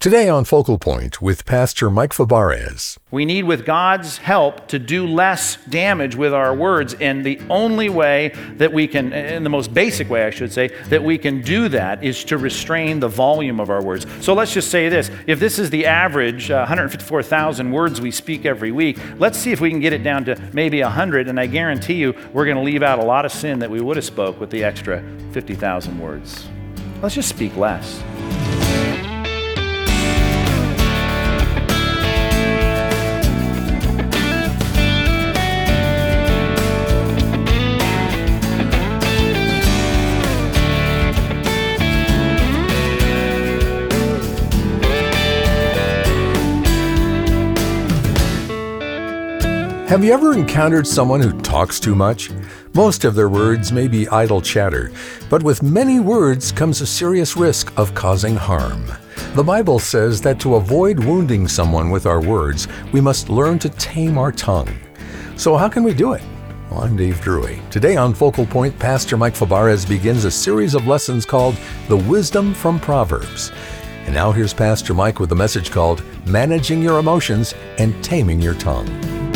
Today 0.00 0.28
on 0.28 0.44
Focal 0.44 0.78
Point 0.78 1.20
with 1.20 1.44
Pastor 1.44 1.90
Mike 1.90 2.12
Fabarez. 2.12 2.98
We 3.10 3.24
need, 3.24 3.46
with 3.46 3.66
God's 3.66 4.18
help, 4.18 4.68
to 4.68 4.78
do 4.78 5.04
less 5.04 5.56
damage 5.64 6.14
with 6.14 6.32
our 6.32 6.54
words. 6.54 6.94
And 6.94 7.26
the 7.26 7.40
only 7.50 7.88
way 7.88 8.28
that 8.58 8.72
we 8.72 8.86
can, 8.86 9.12
in 9.12 9.42
the 9.42 9.50
most 9.50 9.74
basic 9.74 10.08
way, 10.08 10.24
I 10.24 10.30
should 10.30 10.52
say, 10.52 10.68
that 10.84 11.02
we 11.02 11.18
can 11.18 11.42
do 11.42 11.68
that 11.70 12.04
is 12.04 12.22
to 12.26 12.38
restrain 12.38 13.00
the 13.00 13.08
volume 13.08 13.58
of 13.58 13.70
our 13.70 13.82
words. 13.82 14.06
So 14.24 14.34
let's 14.34 14.54
just 14.54 14.70
say 14.70 14.88
this 14.88 15.10
if 15.26 15.40
this 15.40 15.58
is 15.58 15.68
the 15.70 15.84
average 15.84 16.48
uh, 16.48 16.58
154,000 16.58 17.72
words 17.72 18.00
we 18.00 18.12
speak 18.12 18.46
every 18.46 18.70
week, 18.70 19.00
let's 19.18 19.36
see 19.36 19.50
if 19.50 19.60
we 19.60 19.68
can 19.68 19.80
get 19.80 19.92
it 19.92 20.04
down 20.04 20.24
to 20.26 20.40
maybe 20.52 20.80
100. 20.80 21.26
And 21.26 21.40
I 21.40 21.46
guarantee 21.46 21.94
you, 21.94 22.14
we're 22.32 22.44
going 22.44 22.56
to 22.56 22.62
leave 22.62 22.84
out 22.84 23.00
a 23.00 23.04
lot 23.04 23.24
of 23.24 23.32
sin 23.32 23.58
that 23.58 23.70
we 23.70 23.80
would 23.80 23.96
have 23.96 24.06
spoke 24.06 24.38
with 24.38 24.50
the 24.50 24.62
extra 24.62 25.02
50,000 25.32 25.98
words. 25.98 26.46
Let's 27.02 27.16
just 27.16 27.28
speak 27.28 27.56
less. 27.56 28.00
Have 49.88 50.04
you 50.04 50.12
ever 50.12 50.34
encountered 50.34 50.86
someone 50.86 51.22
who 51.22 51.40
talks 51.40 51.80
too 51.80 51.94
much? 51.94 52.30
Most 52.74 53.06
of 53.06 53.14
their 53.14 53.30
words 53.30 53.72
may 53.72 53.88
be 53.88 54.06
idle 54.08 54.42
chatter, 54.42 54.92
but 55.30 55.42
with 55.42 55.62
many 55.62 55.98
words 55.98 56.52
comes 56.52 56.82
a 56.82 56.86
serious 56.86 57.38
risk 57.38 57.72
of 57.78 57.94
causing 57.94 58.36
harm. 58.36 58.84
The 59.34 59.42
Bible 59.42 59.78
says 59.78 60.20
that 60.20 60.38
to 60.40 60.56
avoid 60.56 61.02
wounding 61.02 61.48
someone 61.48 61.88
with 61.88 62.04
our 62.04 62.20
words, 62.20 62.68
we 62.92 63.00
must 63.00 63.30
learn 63.30 63.58
to 63.60 63.70
tame 63.70 64.18
our 64.18 64.30
tongue. 64.30 64.68
So, 65.36 65.56
how 65.56 65.70
can 65.70 65.84
we 65.84 65.94
do 65.94 66.12
it? 66.12 66.22
Well, 66.70 66.82
I'm 66.82 66.94
Dave 66.94 67.22
Drury. 67.22 67.62
Today 67.70 67.96
on 67.96 68.12
Focal 68.12 68.44
Point, 68.44 68.78
Pastor 68.78 69.16
Mike 69.16 69.36
Fabarez 69.36 69.88
begins 69.88 70.26
a 70.26 70.30
series 70.30 70.74
of 70.74 70.86
lessons 70.86 71.24
called 71.24 71.56
The 71.88 71.96
Wisdom 71.96 72.52
from 72.52 72.78
Proverbs. 72.78 73.52
And 74.04 74.12
now 74.12 74.32
here's 74.32 74.52
Pastor 74.52 74.92
Mike 74.92 75.18
with 75.18 75.32
a 75.32 75.34
message 75.34 75.70
called 75.70 76.04
Managing 76.26 76.82
Your 76.82 76.98
Emotions 76.98 77.54
and 77.78 78.04
Taming 78.04 78.42
Your 78.42 78.54
Tongue. 78.54 79.27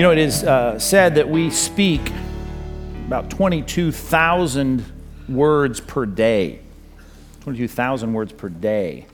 You 0.00 0.04
know, 0.04 0.12
it 0.12 0.18
is 0.18 0.44
uh, 0.44 0.78
said 0.78 1.16
that 1.16 1.28
we 1.28 1.50
speak 1.50 2.00
about 3.06 3.28
22,000 3.28 4.82
words 5.28 5.78
per 5.78 6.06
day. 6.06 6.60
22,000 7.40 8.14
words 8.14 8.32
per 8.32 8.48
day. 8.48 9.04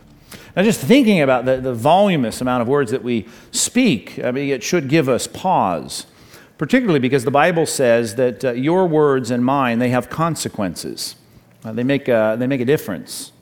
Now, 0.54 0.62
just 0.62 0.80
thinking 0.80 1.22
about 1.22 1.44
the, 1.44 1.56
the 1.56 1.74
voluminous 1.74 2.40
amount 2.40 2.62
of 2.62 2.68
words 2.68 2.92
that 2.92 3.02
we 3.02 3.26
speak, 3.50 4.20
I 4.22 4.30
mean, 4.30 4.48
it 4.48 4.62
should 4.62 4.88
give 4.88 5.08
us 5.08 5.26
pause, 5.26 6.06
particularly 6.56 7.00
because 7.00 7.24
the 7.24 7.32
Bible 7.32 7.66
says 7.66 8.14
that 8.14 8.44
uh, 8.44 8.52
your 8.52 8.86
words 8.86 9.32
and 9.32 9.44
mine, 9.44 9.80
they 9.80 9.88
have 9.88 10.08
consequences. 10.08 11.16
Uh, 11.64 11.72
they, 11.72 11.82
make 11.82 12.06
a, 12.06 12.36
they 12.38 12.46
make 12.46 12.60
a 12.60 12.64
difference. 12.64 13.32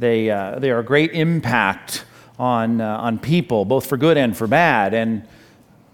They, 0.00 0.30
uh, 0.30 0.58
they 0.58 0.72
are 0.72 0.80
a 0.80 0.84
great 0.84 1.12
impact 1.12 2.04
on, 2.40 2.80
uh, 2.80 2.98
on 2.98 3.20
people, 3.20 3.64
both 3.64 3.86
for 3.86 3.96
good 3.96 4.16
and 4.16 4.36
for 4.36 4.48
bad. 4.48 4.94
And 4.94 5.22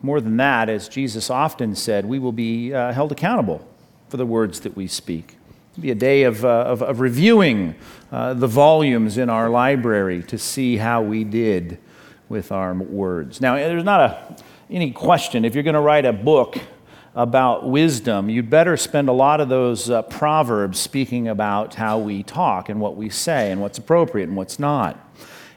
more 0.05 0.21
than 0.21 0.37
that, 0.37 0.69
as 0.69 0.87
Jesus 0.87 1.31
often 1.31 1.75
said, 1.75 2.05
we 2.05 2.19
will 2.19 2.31
be 2.31 2.75
uh, 2.75 2.93
held 2.93 3.11
accountable 3.11 3.67
for 4.11 4.19
the 4.19 4.27
words 4.27 4.61
that 4.61 4.77
we 4.77 4.87
speak. 4.87 5.39
It'll 5.73 5.83
be 5.83 5.91
a 5.93 5.95
day 5.95 6.25
of, 6.25 6.45
uh, 6.45 6.49
of, 6.49 6.83
of, 6.83 7.01
reviewing 7.01 7.75
uh, 8.13 8.35
the 8.35 8.47
volumes 8.47 9.17
in 9.17 9.31
our 9.31 9.49
library 9.49 10.23
to 10.25 10.37
see 10.37 10.77
how 10.77 11.01
we 11.01 11.25
did 11.25 11.79
with 12.29 12.53
our 12.53 12.75
words. 12.75 13.41
Now, 13.41 13.55
there's 13.55 13.83
not 13.83 14.01
a, 14.01 14.37
any 14.69 14.91
question, 14.91 15.43
if 15.43 15.55
you're 15.55 15.65
going 15.65 15.73
to 15.73 15.81
write 15.81 16.05
a 16.05 16.13
book 16.13 16.59
about 17.15 17.67
wisdom, 17.67 18.29
you'd 18.29 18.51
better 18.51 18.77
spend 18.77 19.09
a 19.09 19.13
lot 19.13 19.41
of 19.41 19.49
those 19.49 19.89
uh, 19.89 20.03
proverbs 20.03 20.79
speaking 20.79 21.29
about 21.29 21.77
how 21.77 21.99
we 21.99 22.23
talk 22.23 22.69
and 22.69 22.79
what 22.79 22.95
we 22.95 23.09
say 23.09 23.51
and 23.51 23.59
what's 23.59 23.79
appropriate 23.79 24.29
and 24.29 24.37
what's 24.37 24.59
not. 24.59 25.01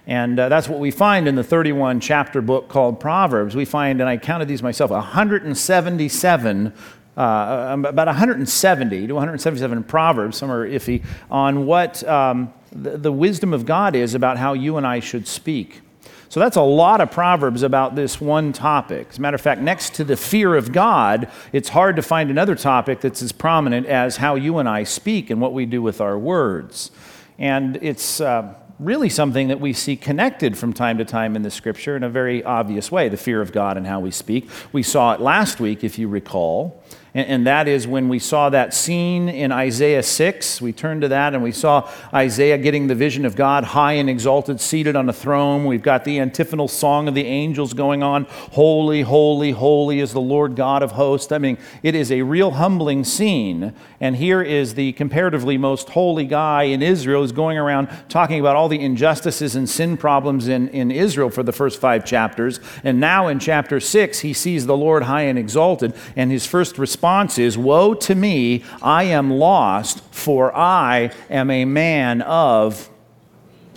And 0.08 0.40
uh, 0.40 0.48
that's 0.48 0.70
what 0.70 0.80
we 0.80 0.90
find 0.90 1.28
in 1.28 1.36
the 1.36 1.44
31 1.44 2.00
chapter 2.00 2.42
book 2.42 2.70
called 2.70 3.00
Proverbs. 3.00 3.58
We 3.58 3.66
find, 3.66 4.00
and 4.00 4.10
I 4.10 4.16
counted 4.16 4.48
these 4.48 4.64
myself, 4.64 4.90
177 4.90 6.74
uh, 7.18 7.70
um, 7.72 7.84
about 7.84 8.06
170 8.06 9.08
to 9.08 9.14
177 9.14 9.84
proverbs, 9.86 10.38
some 10.38 10.52
are 10.52 10.70
iffy, 10.70 11.04
on 11.32 11.66
what 11.66 12.08
um, 12.08 12.54
the, 12.72 12.96
the, 12.96 13.12
wisdom 13.12 13.54
of 13.54 13.66
God 13.66 13.96
is 13.96 14.14
about 14.14 14.38
how 14.38 14.54
you 14.54 14.78
and 14.78 14.86
I 14.86 15.00
should 15.00 15.28
speak. 15.28 15.82
So 16.30 16.40
that's 16.40 16.58
a 16.58 16.62
lot 16.62 17.02
of 17.02 17.10
proverbs 17.10 17.64
about 17.64 17.96
this 17.96 18.22
one 18.22 18.54
topic. 18.54 19.08
As 19.10 19.18
a 19.18 19.22
matter 19.22 19.34
of 19.34 19.42
fact, 19.42 19.62
next 19.62 19.96
to 19.96 20.04
the 20.04 20.16
fear 20.16 20.54
of 20.56 20.72
God, 20.72 21.32
it's 21.52 21.70
hard 21.70 21.96
to 21.96 22.04
find 22.04 22.30
another 22.30 22.54
topic 22.54 23.02
that's 23.02 23.24
as 23.24 23.32
prominent 23.32 23.88
as 23.88 24.18
how 24.18 24.36
you 24.36 24.60
and 24.60 24.70
I 24.70 24.84
speak 24.84 25.32
and 25.32 25.42
what 25.42 25.54
we 25.54 25.66
do 25.66 25.82
with 25.82 26.00
our 26.00 26.20
words. 26.20 26.92
And 27.40 27.78
it's. 27.82 28.22
Uh, 28.22 28.54
really 28.80 29.10
something 29.10 29.48
that 29.48 29.60
we 29.60 29.74
see 29.74 29.96
connected 29.96 30.58
from 30.58 30.74
time 30.74 30.98
to 31.00 31.06
time 31.06 31.36
in 31.36 31.42
the 31.42 31.50
scripture 31.50 31.96
in 31.96 32.04
a 32.04 32.10
very 32.10 32.44
obvious 32.44 32.92
way 32.92 33.10
the 33.10 33.18
fear 33.18 33.42
of 33.42 33.52
God 33.52 33.78
and 33.78 33.88
how 33.88 34.00
we 34.00 34.12
speak. 34.12 34.50
We 34.72 34.84
saw 34.84 35.14
it 35.14 35.22
last 35.22 35.60
week, 35.60 35.84
if 35.84 35.98
you 35.98 36.08
recall. 36.08 36.84
And, 37.18 37.28
and 37.28 37.48
that 37.48 37.68
is 37.68 37.88
when 37.88 38.10
we 38.10 38.20
saw 38.20 38.52
that 38.52 38.76
scene 38.76 39.28
in 39.28 39.52
Isaiah 39.52 40.04
6. 40.04 40.62
We 40.62 40.72
turned 40.72 41.02
to 41.02 41.08
that 41.08 41.34
and 41.34 41.42
we 41.42 41.52
saw 41.52 41.90
Isaiah 42.14 42.60
getting 42.60 42.86
the 42.86 42.94
vision 42.94 43.26
of 43.26 43.36
God 43.36 43.64
high 43.64 43.94
and 43.94 44.08
exalted, 44.08 44.62
seated 44.62 44.96
on 44.96 45.10
a 45.10 45.14
throne. 45.14 45.66
We've 45.66 45.82
got 45.82 46.04
the 46.04 46.20
antiphonal 46.20 46.68
song 46.68 47.08
of 47.08 47.16
the 47.16 47.26
angels 47.26 47.74
going 47.74 48.04
on 48.04 48.26
Holy, 48.52 49.02
holy, 49.02 49.50
holy 49.50 50.00
is 50.00 50.14
the 50.14 50.22
Lord 50.22 50.56
God 50.56 50.84
of 50.84 50.92
hosts. 50.92 51.32
I 51.32 51.40
mean, 51.40 51.58
it 51.82 51.96
is 51.96 52.12
a 52.12 52.22
real 52.22 52.52
humbling 52.52 53.04
scene. 53.04 53.74
And 54.00 54.16
here 54.16 54.44
is 54.44 54.76
the 54.76 54.92
comparatively 54.94 55.58
most 55.58 55.90
holy 55.90 56.26
guy 56.26 56.64
in 56.64 56.84
Israel 56.84 57.24
is 57.24 57.32
going 57.32 57.58
around 57.58 57.90
talking 58.10 58.40
about 58.40 58.56
all 58.56 58.70
the 58.70 58.80
injustices 58.80 59.56
and 59.56 59.68
sin 59.68 59.98
problems 59.98 60.48
in, 60.48 60.68
in 60.70 60.92
Israel 60.92 61.32
for 61.32 61.42
the 61.42 61.52
first 61.52 61.82
five 61.82 62.06
chapters. 62.06 62.60
And 62.84 63.00
now 63.00 63.28
in 63.28 63.40
chapter 63.40 63.80
six, 63.80 64.20
he 64.20 64.34
sees 64.34 64.68
the 64.68 64.78
Lord 64.78 65.04
high 65.04 65.24
and 65.24 65.40
exalted. 65.40 65.96
And 66.16 66.32
his 66.32 66.46
first 66.46 66.78
response 66.78 67.07
response 67.08 67.38
is 67.38 67.58
Woe 67.58 67.94
to 67.94 68.16
me, 68.16 68.66
I 68.82 69.04
am 69.04 69.32
lost, 69.32 70.04
for 70.14 70.54
I 70.54 71.12
am 71.30 71.50
a 71.50 71.64
man 71.64 72.22
of 72.22 72.90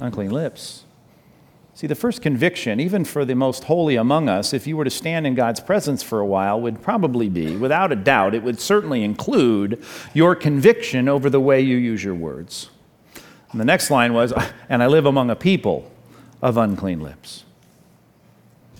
unclean 0.00 0.32
lips. 0.32 0.82
See, 1.74 1.86
the 1.86 1.94
first 1.94 2.22
conviction, 2.22 2.80
even 2.80 3.04
for 3.04 3.24
the 3.24 3.36
most 3.36 3.64
holy 3.64 3.94
among 3.94 4.28
us, 4.28 4.52
if 4.52 4.66
you 4.66 4.76
were 4.76 4.82
to 4.82 4.90
stand 4.90 5.28
in 5.28 5.36
God's 5.36 5.60
presence 5.60 6.02
for 6.02 6.18
a 6.18 6.26
while, 6.26 6.60
would 6.60 6.82
probably 6.82 7.28
be, 7.28 7.56
without 7.56 7.92
a 7.92 7.96
doubt, 7.96 8.34
it 8.34 8.42
would 8.42 8.60
certainly 8.60 9.04
include 9.04 9.80
your 10.12 10.34
conviction 10.34 11.08
over 11.08 11.30
the 11.30 11.40
way 11.40 11.60
you 11.60 11.76
use 11.76 12.02
your 12.02 12.16
words. 12.16 12.68
And 13.52 13.60
the 13.60 13.64
next 13.64 13.92
line 13.92 14.12
was, 14.12 14.32
And 14.68 14.82
I 14.82 14.88
live 14.88 15.06
among 15.06 15.30
a 15.30 15.36
people 15.36 15.88
of 16.42 16.56
unclean 16.56 16.98
lips. 16.98 17.44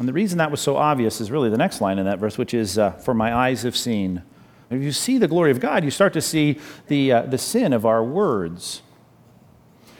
And 0.00 0.08
the 0.08 0.12
reason 0.12 0.38
that 0.38 0.50
was 0.50 0.60
so 0.60 0.76
obvious 0.76 1.20
is 1.20 1.30
really 1.30 1.50
the 1.50 1.56
next 1.56 1.80
line 1.80 2.00
in 2.00 2.06
that 2.06 2.18
verse, 2.18 2.36
which 2.36 2.52
is, 2.52 2.78
uh, 2.78 2.90
For 2.90 3.14
my 3.14 3.32
eyes 3.32 3.62
have 3.62 3.76
seen 3.76 4.22
if 4.70 4.82
you 4.82 4.92
see 4.92 5.18
the 5.18 5.26
glory 5.26 5.50
of 5.50 5.58
God, 5.58 5.84
you 5.84 5.90
start 5.90 6.12
to 6.12 6.20
see 6.20 6.58
the, 6.86 7.12
uh, 7.12 7.22
the 7.22 7.38
sin 7.38 7.72
of 7.72 7.84
our 7.84 8.04
words. 8.04 8.82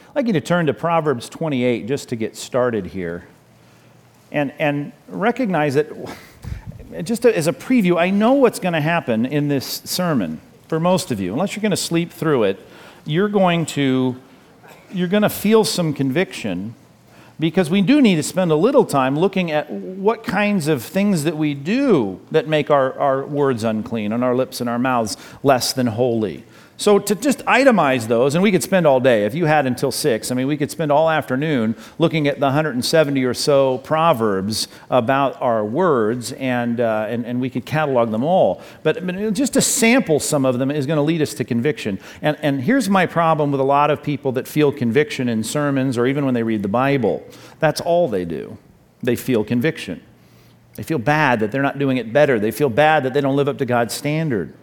I'd 0.09 0.15
like 0.15 0.27
you 0.27 0.33
to 0.33 0.41
turn 0.41 0.65
to 0.67 0.73
Proverbs 0.73 1.27
28 1.27 1.87
just 1.87 2.09
to 2.09 2.15
get 2.15 2.37
started 2.37 2.87
here 2.87 3.27
and, 4.31 4.53
and 4.59 4.93
recognize 5.07 5.73
that, 5.73 5.87
just 7.03 7.25
as 7.25 7.47
a 7.47 7.53
preview, 7.53 7.99
I 7.99 8.09
know 8.09 8.33
what's 8.33 8.59
going 8.59 8.73
to 8.73 8.81
happen 8.81 9.25
in 9.25 9.49
this 9.49 9.81
sermon 9.83 10.39
for 10.69 10.79
most 10.79 11.11
of 11.11 11.19
you. 11.19 11.33
Unless 11.33 11.55
you're 11.55 11.61
going 11.61 11.71
to 11.71 11.77
sleep 11.77 12.11
through 12.11 12.43
it, 12.43 12.59
you're 13.05 13.29
going 13.29 13.65
to, 13.67 14.15
you're 14.93 15.09
going 15.09 15.23
to 15.23 15.29
feel 15.29 15.65
some 15.65 15.93
conviction 15.93 16.75
because 17.41 17.71
we 17.71 17.81
do 17.81 18.01
need 18.01 18.15
to 18.15 18.23
spend 18.23 18.51
a 18.51 18.55
little 18.55 18.85
time 18.85 19.17
looking 19.17 19.49
at 19.49 19.69
what 19.71 20.23
kinds 20.23 20.67
of 20.67 20.83
things 20.83 21.23
that 21.23 21.35
we 21.35 21.55
do 21.55 22.21
that 22.29 22.47
make 22.47 22.69
our, 22.69 22.97
our 22.99 23.25
words 23.25 23.63
unclean 23.63 24.13
and 24.13 24.23
our 24.23 24.35
lips 24.35 24.61
and 24.61 24.69
our 24.69 24.77
mouths 24.77 25.17
less 25.41 25.73
than 25.73 25.87
holy. 25.87 26.43
So, 26.81 26.97
to 26.97 27.13
just 27.13 27.45
itemize 27.45 28.07
those, 28.07 28.33
and 28.33 28.41
we 28.41 28.51
could 28.51 28.63
spend 28.63 28.87
all 28.87 28.99
day, 28.99 29.25
if 29.25 29.35
you 29.35 29.45
had 29.45 29.67
until 29.67 29.91
six, 29.91 30.31
I 30.31 30.33
mean, 30.33 30.47
we 30.47 30.57
could 30.57 30.71
spend 30.71 30.91
all 30.91 31.11
afternoon 31.11 31.75
looking 31.99 32.27
at 32.27 32.39
the 32.39 32.47
170 32.47 33.23
or 33.23 33.35
so 33.35 33.77
proverbs 33.77 34.67
about 34.89 35.39
our 35.43 35.63
words, 35.63 36.31
and, 36.31 36.79
uh, 36.79 37.05
and, 37.07 37.23
and 37.23 37.39
we 37.39 37.51
could 37.51 37.67
catalog 37.67 38.09
them 38.09 38.23
all. 38.23 38.63
But, 38.81 39.05
just 39.31 39.53
to 39.53 39.61
sample 39.61 40.19
some 40.19 40.43
of 40.43 40.57
them 40.57 40.71
is 40.71 40.87
going 40.87 40.97
to 40.97 41.03
lead 41.03 41.21
us 41.21 41.35
to 41.35 41.43
conviction. 41.43 41.99
And, 42.23 42.35
and 42.41 42.59
here's 42.63 42.89
my 42.89 43.05
problem 43.05 43.51
with 43.51 43.61
a 43.61 43.63
lot 43.63 43.91
of 43.91 44.01
people 44.01 44.31
that 44.31 44.47
feel 44.47 44.71
conviction 44.71 45.29
in 45.29 45.43
sermons 45.43 45.99
or 45.99 46.07
even 46.07 46.25
when 46.25 46.33
they 46.33 46.41
read 46.41 46.63
the 46.63 46.67
Bible 46.67 47.23
that's 47.59 47.79
all 47.79 48.07
they 48.07 48.25
do. 48.25 48.57
They 49.03 49.15
feel 49.15 49.43
conviction. 49.43 50.01
They 50.77 50.83
feel 50.83 50.97
bad 50.97 51.41
that 51.41 51.51
they're 51.51 51.61
not 51.61 51.77
doing 51.77 51.97
it 51.97 52.11
better. 52.11 52.39
They 52.39 52.49
feel 52.49 52.69
bad 52.69 53.03
that 53.03 53.13
they 53.13 53.21
don't 53.21 53.35
live 53.35 53.47
up 53.47 53.59
to 53.59 53.65
God's 53.65 53.93
standard. 53.93 54.55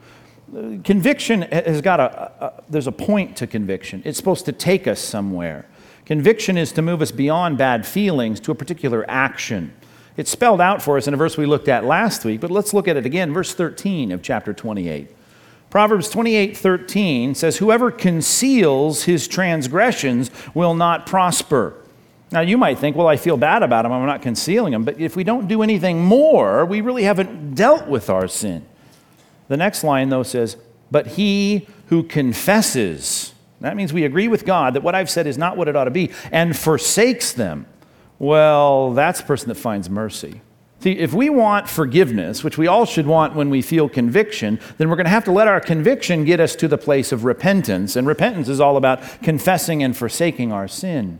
Conviction 0.83 1.43
has 1.43 1.83
got 1.83 2.01
a, 2.01 2.33
a, 2.45 2.63
there's 2.69 2.87
a 2.87 2.93
point 2.93 3.37
to 3.37 3.47
conviction. 3.47 4.03
It's 4.05 4.17
supposed 4.17 4.47
to 4.47 4.53
take 4.53 4.87
us 4.87 4.99
somewhere. 4.99 5.67
Conviction 6.07 6.57
is 6.57 6.73
to 6.73 6.83
move 6.83 7.03
us 7.03 7.11
beyond 7.11 7.59
bad 7.59 7.87
feelings 7.87 8.41
to 8.41 8.51
a 8.51 8.55
particular 8.55 9.05
action. 9.11 9.75
It's 10.17 10.31
spelled 10.31 10.61
out 10.61 10.81
for 10.81 10.97
us 10.97 11.07
in 11.07 11.13
a 11.13 11.19
verse 11.19 11.37
we 11.37 11.45
looked 11.45 11.69
at 11.69 11.85
last 11.85 12.25
week, 12.25 12.41
but 12.41 12.51
let's 12.51 12.73
look 12.73 12.89
at 12.89 12.97
it 12.97 13.05
again, 13.05 13.33
verse 13.33 13.55
13 13.55 14.11
of 14.11 14.23
chapter 14.23 14.55
28. 14.55 15.15
Proverbs 15.71 16.09
28 16.09 16.57
13 16.57 17.35
says, 17.35 17.59
Whoever 17.59 17.91
conceals 17.91 19.05
his 19.05 19.29
transgressions 19.29 20.31
will 20.55 20.75
not 20.75 21.07
prosper. 21.07 21.75
Now, 22.31 22.41
you 22.41 22.59
might 22.59 22.79
think, 22.79 22.97
well, 22.97 23.07
I 23.07 23.17
feel 23.17 23.37
bad 23.37 23.63
about 23.63 23.83
them, 23.83 23.93
I'm 23.93 24.07
not 24.07 24.23
concealing 24.23 24.73
them. 24.73 24.85
But 24.85 24.99
if 24.99 25.15
we 25.15 25.25
don't 25.25 25.47
do 25.47 25.63
anything 25.63 26.03
more, 26.03 26.65
we 26.65 26.81
really 26.81 27.05
haven't 27.05 27.55
dealt 27.55 27.87
with 27.87 28.11
our 28.11 28.29
sin. 28.29 28.67
The 29.49 29.57
next 29.57 29.83
line, 29.83 30.09
though, 30.11 30.23
says, 30.23 30.57
But 30.91 31.09
he 31.09 31.67
who 31.87 32.03
confesses, 32.03 33.35
that 33.61 33.77
means 33.77 33.93
we 33.93 34.05
agree 34.05 34.29
with 34.29 34.45
God 34.45 34.75
that 34.75 34.83
what 34.83 34.95
I've 34.95 35.11
said 35.11 35.27
is 35.27 35.37
not 35.37 35.57
what 35.57 35.69
it 35.69 35.77
ought 35.77 35.85
to 35.85 35.91
be, 35.91 36.11
and 36.31 36.57
forsakes 36.57 37.33
them, 37.33 37.67
well, 38.19 38.93
that's 38.93 39.21
the 39.21 39.27
person 39.27 39.49
that 39.49 39.57
finds 39.57 39.89
mercy. 39.89 40.43
See, 40.81 40.93
if 40.93 41.13
we 41.13 41.29
want 41.29 41.69
forgiveness, 41.69 42.45
which 42.45 42.57
we 42.57 42.69
all 42.69 42.87
should 42.87 43.07
want 43.07 43.35
when 43.35 43.51
we 43.51 43.63
feel 43.63 43.89
conviction, 43.89 44.61
then 44.77 44.89
we're 44.89 44.97
going 44.97 45.07
to 45.07 45.11
have 45.11 45.25
to 45.25 45.33
let 45.33 45.49
our 45.49 45.61
conviction 45.61 46.25
get 46.25 46.39
us 46.39 46.55
to 46.57 46.69
the 46.69 46.79
place 46.79 47.11
of 47.11 47.25
repentance. 47.25 47.97
And 47.97 48.07
repentance 48.07 48.49
is 48.49 48.61
all 48.61 48.77
about 48.77 49.01
confessing 49.23 49.83
and 49.83 49.97
forsaking 49.97 50.53
our 50.53 50.69
sin. 50.69 51.19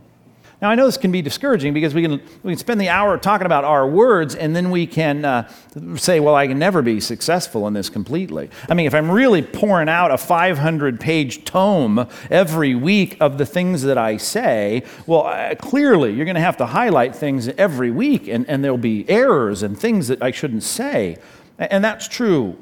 Now, 0.61 0.69
I 0.69 0.75
know 0.75 0.85
this 0.85 0.97
can 0.97 1.11
be 1.11 1.21
discouraging 1.21 1.73
because 1.73 1.93
we 1.93 2.01
can, 2.01 2.21
we 2.43 2.51
can 2.51 2.57
spend 2.57 2.81
the 2.81 2.89
hour 2.89 3.17
talking 3.17 3.45
about 3.45 3.63
our 3.63 3.87
words 3.87 4.35
and 4.35 4.53
then 4.53 4.71
we 4.71 4.87
can 4.87 5.23
uh, 5.23 5.49
say, 5.95 6.19
well, 6.19 6.35
I 6.35 6.47
can 6.47 6.59
never 6.59 6.81
be 6.81 6.99
successful 6.99 7.65
in 7.67 7.73
this 7.73 7.89
completely. 7.89 8.49
I 8.67 8.73
mean, 8.73 8.85
if 8.85 8.93
I'm 8.93 9.09
really 9.09 9.41
pouring 9.41 9.87
out 9.87 10.11
a 10.11 10.17
500 10.17 10.99
page 10.99 11.45
tome 11.45 12.05
every 12.29 12.75
week 12.75 13.15
of 13.21 13.37
the 13.37 13.45
things 13.45 13.83
that 13.83 13.97
I 13.97 14.17
say, 14.17 14.83
well, 15.07 15.27
uh, 15.27 15.55
clearly 15.55 16.11
you're 16.11 16.25
going 16.25 16.35
to 16.35 16.41
have 16.41 16.57
to 16.57 16.65
highlight 16.65 17.15
things 17.15 17.47
every 17.47 17.91
week 17.91 18.27
and, 18.27 18.45
and 18.49 18.61
there'll 18.61 18.77
be 18.77 19.09
errors 19.09 19.63
and 19.63 19.79
things 19.79 20.09
that 20.09 20.21
I 20.21 20.31
shouldn't 20.31 20.63
say. 20.63 21.17
And 21.57 21.81
that's 21.81 22.09
true. 22.09 22.57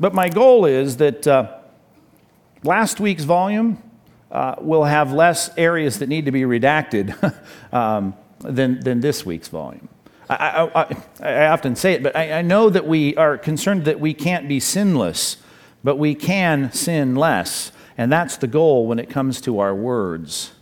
But 0.00 0.12
my 0.12 0.28
goal 0.28 0.64
is 0.64 0.96
that 0.96 1.24
uh, 1.28 1.58
last 2.64 2.98
week's 2.98 3.22
volume, 3.22 3.80
uh, 4.32 4.56
will 4.60 4.84
have 4.84 5.12
less 5.12 5.50
areas 5.58 5.98
that 5.98 6.08
need 6.08 6.24
to 6.24 6.32
be 6.32 6.42
redacted 6.42 7.14
um, 7.72 8.14
than, 8.40 8.80
than 8.80 9.00
this 9.00 9.24
week's 9.24 9.48
volume. 9.48 9.88
I, 10.30 10.70
I, 10.74 10.96
I, 11.20 11.46
often 11.48 11.76
say 11.76 11.92
it, 11.92 12.02
but 12.02 12.16
I, 12.16 12.38
I 12.38 12.42
know 12.42 12.70
that 12.70 12.86
we 12.86 13.14
are 13.16 13.36
concerned 13.36 13.84
that 13.84 14.00
we 14.00 14.14
can't 14.14 14.48
be 14.48 14.58
sinless, 14.58 15.36
but 15.84 15.96
we 15.96 16.14
can 16.14 16.72
sin 16.72 17.14
less. 17.14 17.72
And 17.98 18.10
that's 18.10 18.38
the 18.38 18.46
goal 18.46 18.86
when 18.86 18.98
it 18.98 19.10
comes 19.10 19.42
to 19.42 19.58
our 19.58 19.74
words. 19.74 20.52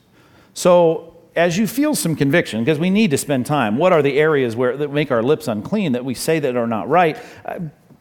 So, 0.55 1.07
as 1.37 1.57
you 1.57 1.69
feel 1.69 1.95
some 1.95 2.17
conviction, 2.17 2.65
because 2.65 2.81
we 2.81 2.91
need 2.91 3.13
to 3.13 3.19
spend 3.19 3.47
time, 3.47 3.77
what 3.77 3.93
are 3.93 4.03
the 4.03 4.19
areas 4.19 4.57
where, 4.57 4.77
that 4.77 4.91
make 4.93 5.13
our 5.13 5.23
lips 5.23 5.47
unclean 5.47 5.93
that 5.93 6.05
we 6.05 6.15
say 6.15 6.41
that 6.41 6.57
are 6.57 6.67
not 6.67 6.89
right? 6.89 7.17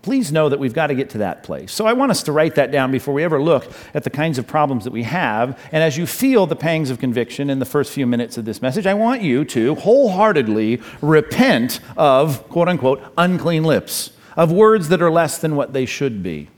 Please 0.01 0.31
know 0.31 0.48
that 0.48 0.60
we've 0.60 0.74
got 0.74 0.88
to 0.88 0.96
get 0.96 1.10
to 1.10 1.18
that 1.18 1.44
place. 1.44 1.74
So 1.74 1.86
I 1.86 1.92
want 1.92 2.12
us 2.12 2.24
to 2.24 2.31
write 2.31 2.56
that 2.56 2.72
down 2.72 2.90
before 2.90 3.13
we 3.13 3.24
ever 3.24 3.42
look 3.42 3.69
at 3.94 4.06
the 4.06 4.10
kinds 4.10 4.38
of 4.38 4.48
problems 4.48 4.86
that 4.86 4.94
we 4.94 5.04
have. 5.04 5.60
And 5.74 5.84
as 5.84 5.98
you 5.98 6.07
feel 6.07 6.46
the 6.48 6.56
pangs 6.56 6.90
of 6.90 7.00
conviction 7.00 7.50
in 7.50 7.60
the 7.60 7.66
first 7.66 7.92
few 7.92 8.07
minutes 8.07 8.38
of 8.38 8.46
this 8.46 8.62
message, 8.62 8.88
I 8.88 8.94
want 8.94 9.22
you 9.22 9.44
to 9.46 9.75
wholeheartedly 9.75 10.81
repent 11.01 11.81
of 11.98 12.48
quote 12.48 12.69
unquote 12.69 13.04
unclean 13.18 13.63
lips, 13.63 14.12
of 14.38 14.54
words 14.54 14.88
that 14.88 15.01
are 15.01 15.12
less 15.12 15.38
than 15.38 15.57
what 15.57 15.74
they 15.74 15.86
should 15.86 16.24
be. 16.24 16.50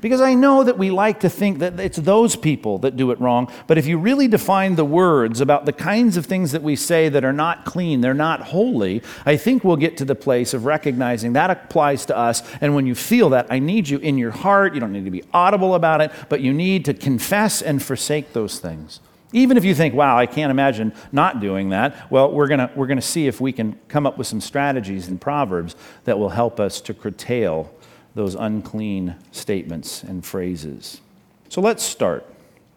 Because 0.00 0.20
I 0.20 0.34
know 0.34 0.64
that 0.64 0.78
we 0.78 0.90
like 0.90 1.20
to 1.20 1.28
think 1.28 1.58
that 1.58 1.78
it's 1.80 1.98
those 1.98 2.36
people 2.36 2.78
that 2.78 2.96
do 2.96 3.10
it 3.10 3.20
wrong, 3.20 3.50
but 3.66 3.78
if 3.78 3.86
you 3.86 3.98
really 3.98 4.28
define 4.28 4.76
the 4.76 4.84
words 4.84 5.40
about 5.40 5.66
the 5.66 5.72
kinds 5.72 6.16
of 6.16 6.26
things 6.26 6.52
that 6.52 6.62
we 6.62 6.76
say 6.76 7.08
that 7.08 7.24
are 7.24 7.32
not 7.32 7.64
clean, 7.64 8.00
they're 8.00 8.14
not 8.14 8.40
holy, 8.42 9.02
I 9.26 9.36
think 9.36 9.64
we'll 9.64 9.76
get 9.76 9.96
to 9.98 10.04
the 10.04 10.14
place 10.14 10.54
of 10.54 10.64
recognizing 10.64 11.32
that 11.32 11.50
applies 11.50 12.06
to 12.06 12.16
us. 12.16 12.42
And 12.60 12.74
when 12.74 12.86
you 12.86 12.94
feel 12.94 13.30
that, 13.30 13.46
I 13.50 13.58
need 13.58 13.88
you 13.88 13.98
in 13.98 14.18
your 14.18 14.30
heart. 14.30 14.74
You 14.74 14.80
don't 14.80 14.92
need 14.92 15.04
to 15.04 15.10
be 15.10 15.24
audible 15.32 15.74
about 15.74 16.00
it, 16.00 16.12
but 16.28 16.40
you 16.40 16.52
need 16.52 16.84
to 16.86 16.94
confess 16.94 17.62
and 17.62 17.82
forsake 17.82 18.32
those 18.32 18.58
things. 18.58 19.00
Even 19.32 19.58
if 19.58 19.64
you 19.64 19.74
think, 19.74 19.94
wow, 19.94 20.16
I 20.16 20.24
can't 20.24 20.50
imagine 20.50 20.94
not 21.12 21.40
doing 21.40 21.68
that, 21.70 22.10
well, 22.10 22.32
we're 22.32 22.48
going 22.48 22.66
we're 22.74 22.86
going 22.86 22.98
to 22.98 23.02
see 23.02 23.26
if 23.26 23.40
we 23.40 23.52
can 23.52 23.78
come 23.88 24.06
up 24.06 24.16
with 24.16 24.26
some 24.26 24.40
strategies 24.40 25.08
in 25.08 25.18
Proverbs 25.18 25.76
that 26.04 26.18
will 26.18 26.30
help 26.30 26.58
us 26.58 26.80
to 26.82 26.94
curtail 26.94 27.70
those 28.14 28.34
unclean 28.34 29.16
statements 29.32 30.02
and 30.02 30.24
phrases. 30.24 31.00
So 31.48 31.60
let's 31.60 31.82
start. 31.82 32.26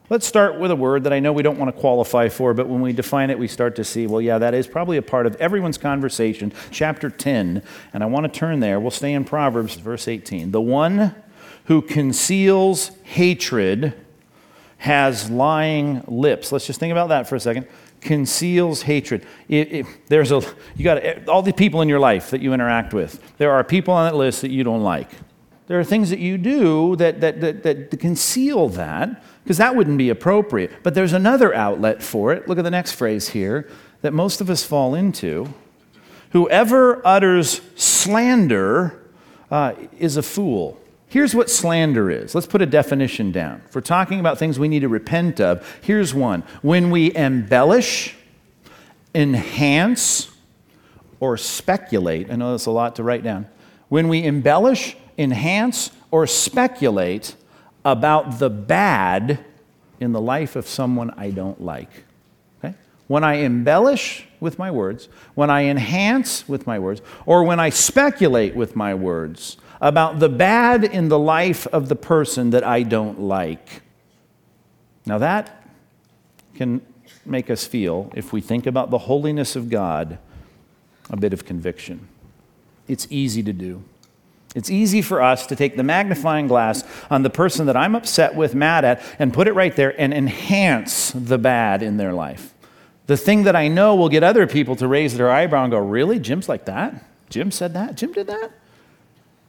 Let's 0.10 0.28
start 0.28 0.60
with 0.60 0.72
a 0.72 0.76
word 0.76 1.06
that 1.06 1.14
I 1.14 1.20
know 1.20 1.32
we 1.32 1.42
don't 1.42 1.58
want 1.58 1.74
to 1.74 1.80
qualify 1.80 2.28
for, 2.28 2.54
but 2.54 2.68
when 2.68 2.82
we 2.82 2.92
define 2.92 3.30
it, 3.30 3.40
we 3.40 3.48
start 3.48 3.78
to 3.78 3.86
see, 3.86 4.08
well, 4.08 4.20
yeah, 4.20 4.38
that 4.40 4.54
is 4.54 4.68
probably 4.68 4.98
a 4.98 5.02
part 5.02 5.26
of 5.26 5.36
everyone's 5.38 5.78
conversation. 5.78 6.52
Chapter 6.70 7.10
10, 7.10 7.64
and 7.94 8.04
I 8.04 8.08
want 8.08 8.26
to 8.26 8.40
turn 8.40 8.60
there. 8.60 8.78
We'll 8.78 8.92
stay 8.92 9.14
in 9.14 9.24
Proverbs, 9.24 9.76
verse 9.76 10.10
18. 10.10 10.52
The 10.52 10.60
one 10.60 11.16
who 11.66 11.82
conceals 11.82 12.92
hatred 13.04 13.94
has 14.80 15.30
lying 15.30 16.04
lips. 16.08 16.52
Let's 16.52 16.68
just 16.68 16.80
think 16.80 16.92
about 16.92 17.08
that 17.10 17.30
for 17.30 17.36
a 17.36 17.40
second. 17.40 17.68
Conceals 18.02 18.82
hatred. 18.82 19.26
It, 19.48 19.72
it, 19.72 19.86
there's 20.08 20.32
a, 20.32 20.42
you 20.76 20.84
got 20.84 21.28
all 21.30 21.42
the 21.42 21.54
people 21.54 21.82
in 21.82 21.88
your 21.88 22.00
life 22.00 22.32
that 22.32 22.42
you 22.42 22.54
interact 22.54 22.94
with. 22.94 23.38
There 23.38 23.52
are 23.52 23.64
people 23.64 23.94
on 23.94 24.12
that 24.12 24.18
list 24.18 24.42
that 24.42 24.52
you 24.52 24.64
don't 24.64 24.82
like. 24.82 25.10
There 25.68 25.80
are 25.80 25.84
things 25.84 26.10
that 26.10 26.20
you 26.20 26.38
do 26.38 26.96
that, 26.98 27.22
that, 27.22 27.40
that, 27.40 27.64
that 27.64 28.00
conceal 28.00 28.68
that, 28.70 29.24
because 29.44 29.58
that 29.58 29.76
wouldn't 29.76 29.98
be 29.98 30.10
appropriate. 30.10 30.72
But 30.84 30.96
there's 30.96 31.14
another 31.14 31.54
outlet 31.54 32.04
for 32.04 32.34
it. 32.34 32.48
Look 32.48 32.58
at 32.58 32.64
the 32.64 32.72
next 32.72 32.94
phrase 32.94 33.30
here 33.30 33.70
that 34.02 34.12
most 34.12 34.42
of 34.42 34.50
us 34.50 34.66
fall 34.66 34.96
into. 34.96 35.54
Whoever 36.32 37.06
utters 37.06 37.62
slander 37.76 39.00
uh, 39.52 39.76
is 39.98 40.18
a 40.18 40.24
fool. 40.24 40.81
Here's 41.12 41.36
what 41.36 41.50
slander 41.50 42.10
is. 42.10 42.34
Let's 42.34 42.48
put 42.48 42.62
a 42.62 42.66
definition 42.66 43.34
down. 43.34 43.62
If 43.68 43.76
we're 43.76 43.82
talking 43.82 44.22
about 44.22 44.38
things 44.38 44.58
we 44.58 44.70
need 44.70 44.80
to 44.80 44.88
repent 44.88 45.42
of, 45.42 45.68
here's 45.82 46.14
one. 46.14 46.44
When 46.62 46.90
we 46.90 47.14
embellish, 47.14 48.16
enhance, 49.14 50.32
or 51.20 51.36
speculate, 51.36 52.32
I 52.32 52.38
know 52.38 52.52
that's 52.52 52.66
a 52.66 52.72
lot 52.72 52.96
to 52.96 53.04
write 53.04 53.24
down. 53.24 53.48
When 53.90 54.08
we 54.08 54.24
embellish, 54.24 54.96
enhance, 55.18 55.92
or 56.12 56.26
speculate 56.28 57.36
about 57.84 58.40
the 58.40 58.50
bad 58.50 59.44
in 60.00 60.14
the 60.14 60.22
life 60.22 60.56
of 60.56 60.66
someone 60.66 61.10
I 61.18 61.32
don't 61.32 61.60
like. 61.60 62.06
Okay? 62.64 62.74
When 63.08 63.26
I 63.26 63.34
embellish 63.34 64.28
with 64.40 64.58
my 64.58 64.72
words, 64.72 65.10
when 65.36 65.50
I 65.50 65.66
enhance 65.66 66.48
with 66.48 66.66
my 66.66 66.80
words, 66.80 67.02
or 67.26 67.44
when 67.44 67.60
I 67.60 67.70
speculate 67.70 68.56
with 68.56 68.78
my 68.78 68.96
words 68.96 69.58
about 69.82 70.20
the 70.20 70.30
bad 70.30 70.84
in 70.84 71.10
the 71.10 71.20
life 71.20 71.66
of 71.68 71.90
the 71.90 71.96
person 71.96 72.52
that 72.52 72.64
I 72.64 72.84
don't 72.84 73.20
like. 73.20 73.82
Now, 75.06 75.18
that 75.18 75.66
can 76.56 76.82
make 77.26 77.50
us 77.50 77.66
feel, 77.66 78.12
if 78.16 78.32
we 78.32 78.40
think 78.40 78.68
about 78.68 78.92
the 78.92 79.00
holiness 79.00 79.56
of 79.56 79.70
God, 79.70 80.20
a 81.10 81.18
bit 81.18 81.34
of 81.34 81.46
conviction. 81.46 82.08
It's 82.88 83.08
easy 83.10 83.42
to 83.44 83.54
do. 83.54 83.84
It's 84.54 84.70
easy 84.70 85.02
for 85.02 85.22
us 85.22 85.48
to 85.48 85.56
take 85.56 85.78
the 85.78 85.84
magnifying 85.84 86.48
glass 86.48 86.84
on 87.10 87.24
the 87.24 87.30
person 87.30 87.66
that 87.68 87.78
I'm 87.78 87.96
upset 87.96 88.36
with, 88.36 88.54
mad 88.54 88.86
at, 88.86 89.02
and 89.18 89.34
put 89.34 89.48
it 89.48 89.54
right 89.54 89.76
there 89.76 90.00
and 90.00 90.14
enhance 90.14 91.12
the 91.12 91.38
bad 91.38 91.82
in 91.82 91.98
their 91.98 92.14
life. 92.14 92.54
The 93.08 93.18
thing 93.18 93.44
that 93.44 93.56
I 93.56 93.68
know 93.68 93.96
will 93.96 94.10
get 94.10 94.24
other 94.24 94.46
people 94.48 94.76
to 94.76 94.88
raise 94.88 95.18
their 95.18 95.32
eyebrow 95.32 95.64
and 95.64 95.72
go, 95.72 95.80
Really? 95.80 96.20
Jim's 96.20 96.48
like 96.48 96.66
that? 96.66 97.04
Jim 97.30 97.50
said 97.50 97.74
that? 97.74 97.96
Jim 97.96 98.12
did 98.12 98.28
that? 98.28 98.52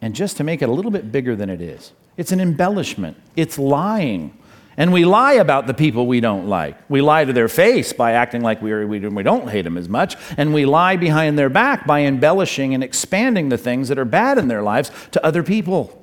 And 0.02 0.14
just 0.14 0.36
to 0.36 0.44
make 0.44 0.60
it 0.60 0.68
a 0.68 0.72
little 0.72 0.90
bit 0.90 1.10
bigger 1.10 1.34
than 1.34 1.48
it 1.48 1.62
is. 1.62 1.92
It's 2.18 2.32
an 2.32 2.40
embellishment, 2.40 3.16
it's 3.36 3.58
lying. 3.58 4.36
And 4.76 4.92
we 4.92 5.04
lie 5.04 5.34
about 5.34 5.66
the 5.66 5.74
people 5.74 6.06
we 6.06 6.20
don't 6.20 6.48
like. 6.48 6.76
We 6.88 7.02
lie 7.02 7.24
to 7.24 7.32
their 7.32 7.48
face 7.48 7.92
by 7.92 8.12
acting 8.12 8.42
like 8.42 8.62
we, 8.62 8.72
are, 8.72 8.86
we, 8.86 8.98
don't 8.98 9.48
hate 9.48 9.62
them 9.62 9.76
as 9.76 9.88
much. 9.88 10.16
And 10.38 10.54
we 10.54 10.64
lie 10.64 10.96
behind 10.96 11.38
their 11.38 11.50
back 11.50 11.86
by 11.86 12.00
embellishing 12.00 12.72
and 12.72 12.82
expanding 12.82 13.50
the 13.50 13.58
things 13.58 13.88
that 13.88 13.98
are 13.98 14.06
bad 14.06 14.38
in 14.38 14.48
their 14.48 14.62
lives 14.62 14.90
to 15.10 15.24
other 15.24 15.42
people. 15.42 16.02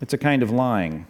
It's 0.00 0.14
a 0.14 0.18
kind 0.18 0.44
of 0.44 0.50
lying. 0.50 1.06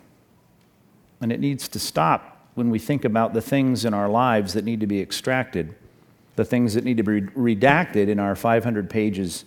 And 1.20 1.30
it 1.30 1.40
needs 1.40 1.68
to 1.68 1.78
stop 1.78 2.48
when 2.54 2.70
we 2.70 2.78
think 2.78 3.04
about 3.04 3.34
the 3.34 3.42
things 3.42 3.84
in 3.84 3.92
our 3.92 4.08
lives 4.08 4.54
that 4.54 4.64
need 4.64 4.80
to 4.80 4.86
be 4.86 5.00
extracted, 5.00 5.74
the 6.36 6.44
things 6.44 6.72
that 6.72 6.84
need 6.84 6.96
to 6.96 7.02
be 7.02 7.20
redacted 7.20 8.08
in 8.08 8.18
our 8.18 8.34
500 8.34 8.88
pages 8.88 9.44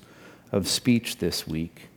of 0.52 0.68
speech 0.68 1.18
this 1.18 1.48
week. 1.48 1.89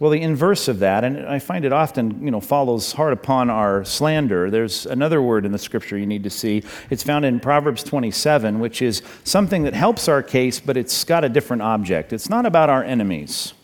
Well, 0.00 0.12
the 0.12 0.22
inverse 0.22 0.68
of 0.68 0.78
that, 0.78 1.02
and 1.02 1.26
I 1.26 1.40
find 1.40 1.64
it 1.64 1.72
often, 1.72 2.22
you 2.22 2.30
know, 2.30 2.40
follows 2.40 2.92
hard 2.92 3.12
upon 3.12 3.50
our 3.50 3.84
slander. 3.84 4.48
There's 4.48 4.86
another 4.86 5.20
word 5.20 5.44
in 5.44 5.50
the 5.50 5.58
scripture 5.58 5.98
you 5.98 6.06
need 6.06 6.22
to 6.22 6.30
see. 6.30 6.62
It's 6.88 7.02
found 7.02 7.24
in 7.24 7.40
Proverbs 7.40 7.82
27, 7.82 8.60
which 8.60 8.80
is 8.80 9.02
something 9.24 9.64
that 9.64 9.74
helps 9.74 10.06
our 10.06 10.22
case, 10.22 10.60
but 10.60 10.76
it's 10.76 11.02
got 11.02 11.24
a 11.24 11.28
different 11.28 11.62
object. 11.62 12.12
It's 12.12 12.28
not 12.28 12.46
about 12.46 12.70
our 12.70 12.84
enemies, 12.84 13.54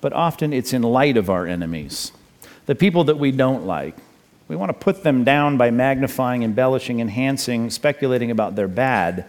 but 0.00 0.12
often 0.12 0.52
it's 0.52 0.72
in 0.72 0.82
light 0.82 1.16
of 1.16 1.30
our 1.30 1.46
enemies. 1.46 2.10
the 2.68 2.74
people 2.74 3.04
that 3.04 3.18
we 3.18 3.32
don't 3.32 3.64
like. 3.64 3.96
We 4.46 4.54
want 4.54 4.68
to 4.68 4.74
put 4.74 5.02
them 5.02 5.24
down 5.24 5.56
by 5.56 5.70
magnifying, 5.70 6.42
embellishing, 6.42 7.00
enhancing, 7.00 7.70
speculating 7.70 8.30
about 8.30 8.56
their 8.56 8.68
bad. 8.68 9.24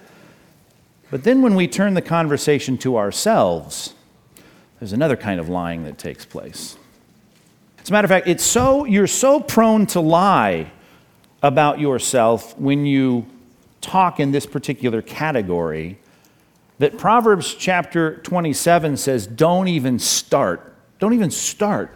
But 1.09 1.23
then 1.23 1.41
when 1.41 1.55
we 1.55 1.65
turn 1.65 1.93
the 1.93 2.01
conversation 2.01 2.77
to 2.79 2.97
ourselves, 2.97 3.93
there's 4.79 4.93
another 4.93 5.17
kind 5.17 5.39
of 5.39 5.49
lying 5.49 5.83
that 5.83 5.97
takes 5.97 6.25
place. 6.25 6.77
As 7.81 7.89
a 7.89 7.91
matter 7.93 8.05
of 8.05 8.09
fact, 8.09 8.27
it's 8.27 8.43
so, 8.43 8.85
you're 8.85 9.07
so 9.07 9.39
prone 9.39 9.85
to 9.87 9.99
lie 9.99 10.71
about 11.41 11.79
yourself 11.79 12.57
when 12.57 12.85
you 12.85 13.25
talk 13.81 14.19
in 14.19 14.31
this 14.31 14.45
particular 14.45 15.01
category 15.01 15.97
that 16.79 16.97
Proverbs 16.97 17.53
chapter 17.53 18.17
27 18.17 18.97
says, 18.97 19.27
don't 19.27 19.67
even 19.67 19.99
start. 19.99 20.73
Don't 20.99 21.13
even 21.13 21.31
start. 21.31 21.93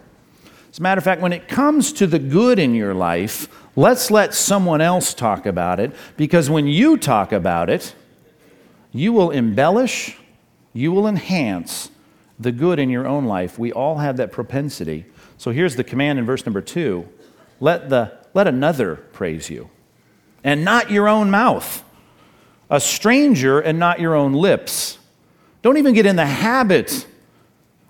As 0.71 0.79
a 0.79 0.81
matter 0.81 0.99
of 0.99 1.03
fact, 1.03 1.21
when 1.21 1.33
it 1.33 1.47
comes 1.47 1.93
to 1.93 2.07
the 2.07 2.19
good 2.19 2.59
in 2.59 2.73
your 2.73 2.93
life, 2.93 3.47
let's 3.75 4.11
let 4.11 4.33
someone 4.33 4.81
else 4.81 5.13
talk 5.13 5.45
about 5.45 5.79
it 5.79 5.95
because 6.17 6.49
when 6.49 6.67
you 6.67 6.97
talk 6.97 7.31
about 7.31 7.69
it, 7.69 7.95
you 8.91 9.13
will 9.13 9.31
embellish, 9.31 10.17
you 10.73 10.91
will 10.91 11.07
enhance 11.07 11.89
the 12.39 12.51
good 12.51 12.79
in 12.79 12.89
your 12.89 13.07
own 13.07 13.25
life. 13.25 13.59
We 13.59 13.71
all 13.71 13.97
have 13.97 14.17
that 14.17 14.31
propensity. 14.31 15.05
So 15.37 15.51
here's 15.51 15.75
the 15.75 15.83
command 15.83 16.19
in 16.19 16.25
verse 16.25 16.45
number 16.45 16.61
two 16.61 17.07
let, 17.59 17.89
the, 17.89 18.17
let 18.33 18.47
another 18.47 18.95
praise 18.95 19.49
you, 19.49 19.69
and 20.43 20.65
not 20.65 20.91
your 20.91 21.07
own 21.07 21.31
mouth, 21.31 21.83
a 22.69 22.79
stranger 22.79 23.59
and 23.59 23.79
not 23.79 23.99
your 23.99 24.15
own 24.15 24.33
lips. 24.33 24.97
Don't 25.61 25.77
even 25.77 25.93
get 25.93 26.05
in 26.05 26.15
the 26.15 26.25
habit 26.25 27.07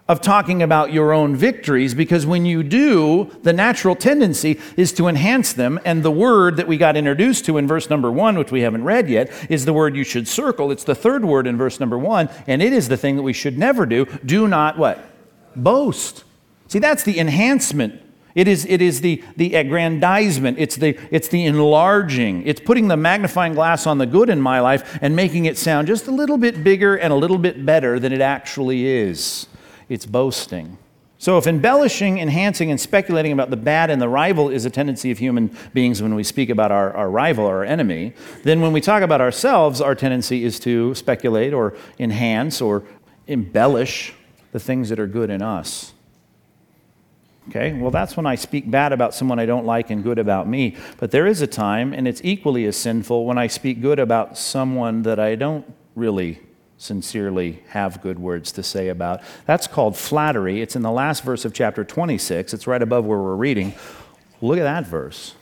of 0.08 0.20
talking 0.20 0.62
about 0.62 0.92
your 0.92 1.14
own 1.14 1.36
victories 1.36 1.94
because 1.94 2.26
when 2.26 2.46
you 2.46 2.62
do, 2.62 3.32
the 3.44 3.54
natural 3.54 3.96
tendency 3.96 4.60
is 4.76 4.92
to 4.92 5.08
enhance 5.08 5.54
them. 5.54 5.80
And 5.86 6.04
the 6.04 6.12
word 6.12 6.58
that 6.58 6.68
we 6.68 6.78
got 6.78 6.98
introduced 6.98 7.46
to 7.46 7.58
in 7.58 7.68
verse 7.68 7.90
number 7.90 8.12
one, 8.12 8.38
which 8.38 8.52
we 8.52 8.62
haven't 8.62 8.84
read 8.84 9.10
yet, 9.10 9.32
is 9.50 9.64
the 9.64 9.74
word 9.74 9.96
you 9.96 10.04
should 10.04 10.28
circle. 10.28 10.72
It's 10.72 10.84
the 10.84 10.96
third 10.96 11.24
word 11.24 11.48
in 11.48 11.58
verse 11.58 11.80
number 11.80 11.98
one, 11.98 12.30
and 12.48 12.62
it 12.62 12.74
is 12.74 12.90
the 12.90 12.98
thing 12.98 13.16
that 13.16 13.22
we 13.22 13.34
should 13.34 13.58
never 13.58 13.86
do. 13.86 14.06
Do 14.26 14.48
not 14.48 14.78
what? 14.78 15.04
Boast. 15.56 16.26
See, 16.68 16.80
that's 16.80 17.04
the 17.04 17.20
enhancement. 17.20 18.02
It 18.36 18.48
is, 18.48 18.66
it 18.66 18.82
is 18.82 19.02
the, 19.02 19.24
the 19.38 19.54
aggrandizement. 19.54 20.58
It's 20.60 20.76
the, 20.76 21.00
it's 21.12 21.28
the 21.28 21.46
enlarging. 21.46 22.46
It's 22.46 22.60
putting 22.60 22.88
the 22.88 22.98
magnifying 22.98 23.54
glass 23.54 23.86
on 23.86 24.00
the 24.00 24.08
good 24.08 24.30
in 24.30 24.42
my 24.42 24.60
life 24.60 24.98
and 25.02 25.16
making 25.16 25.46
it 25.46 25.58
sound 25.58 25.88
just 25.88 26.08
a 26.08 26.12
little 26.12 26.40
bit 26.40 26.64
bigger 26.64 26.96
and 26.96 27.14
a 27.14 27.16
little 27.16 27.38
bit 27.38 27.64
better 27.64 28.00
than 28.00 28.12
it 28.12 28.22
actually 28.22 28.88
is 28.88 29.48
it's 29.94 30.06
boasting. 30.06 30.78
So, 31.20 31.38
if 31.38 31.48
embellishing, 31.48 32.18
enhancing, 32.20 32.70
and 32.70 32.82
speculating 32.82 33.32
about 33.32 33.50
the 33.50 33.56
bad 33.56 33.90
and 33.90 34.02
the 34.02 34.10
rival 34.10 34.50
is 34.50 34.66
a 34.66 34.70
tendency 34.70 35.10
of 35.10 35.20
human 35.20 35.56
beings 35.74 36.02
when 36.02 36.16
we 36.16 36.24
speak 36.24 36.50
about 36.50 36.70
our, 36.70 36.92
our 36.94 37.10
rival 37.10 37.46
or 37.46 37.60
our 37.60 37.64
enemy, 37.64 38.14
then 38.44 38.60
when 38.60 38.74
we 38.74 38.82
talk 38.82 39.04
about 39.04 39.22
ourselves, 39.22 39.80
our 39.80 39.96
tendency 39.96 40.44
is 40.44 40.60
to 40.60 40.94
speculate 40.96 41.54
or 41.54 41.78
enhance 41.98 42.60
or 42.60 42.84
embellish 43.28 44.14
the 44.52 44.60
things 44.60 44.90
that 44.90 45.00
are 45.00 45.08
good 45.08 45.30
in 45.30 45.42
us. 45.42 45.94
Okay, 47.50 47.74
well, 47.74 47.92
that's 47.92 48.18
when 48.18 48.26
I 48.26 48.36
speak 48.36 48.70
bad 48.70 48.92
about 48.92 49.14
someone 49.14 49.40
I 49.40 49.46
don't 49.46 49.66
like 49.66 49.92
and 49.92 50.04
good 50.04 50.20
about 50.20 50.48
me. 50.48 50.76
But 50.98 51.12
there 51.12 51.28
is 51.28 51.42
a 51.42 51.48
time, 51.48 51.94
and 51.94 52.06
it's 52.06 52.22
equally 52.24 52.66
as 52.66 52.76
sinful, 52.76 53.26
when 53.26 53.38
I 53.38 53.48
speak 53.48 53.82
good 53.82 54.00
about 54.00 54.38
someone 54.38 55.04
that 55.04 55.20
I 55.20 55.36
don't 55.36 55.66
really 55.96 56.42
sincerely 56.84 57.64
have 57.70 58.02
good 58.02 58.20
words 58.20 58.52
to 58.52 58.62
say 58.62 58.90
about. 58.90 59.22
That's 59.46 59.68
called 59.68 59.96
flattery. 59.96 60.62
It's 60.62 60.76
in 60.76 60.82
the 60.82 60.92
last 60.92 61.24
verse 61.24 61.46
of 61.46 61.54
chapter 61.54 61.84
26. 61.84 62.54
It's 62.54 62.68
right 62.68 62.82
above 62.82 63.06
where 63.06 63.20
we're 63.20 63.36
reading. 63.36 63.74
Look 64.42 64.58
at 64.58 64.64
that 64.64 64.86
verse. 64.86 65.36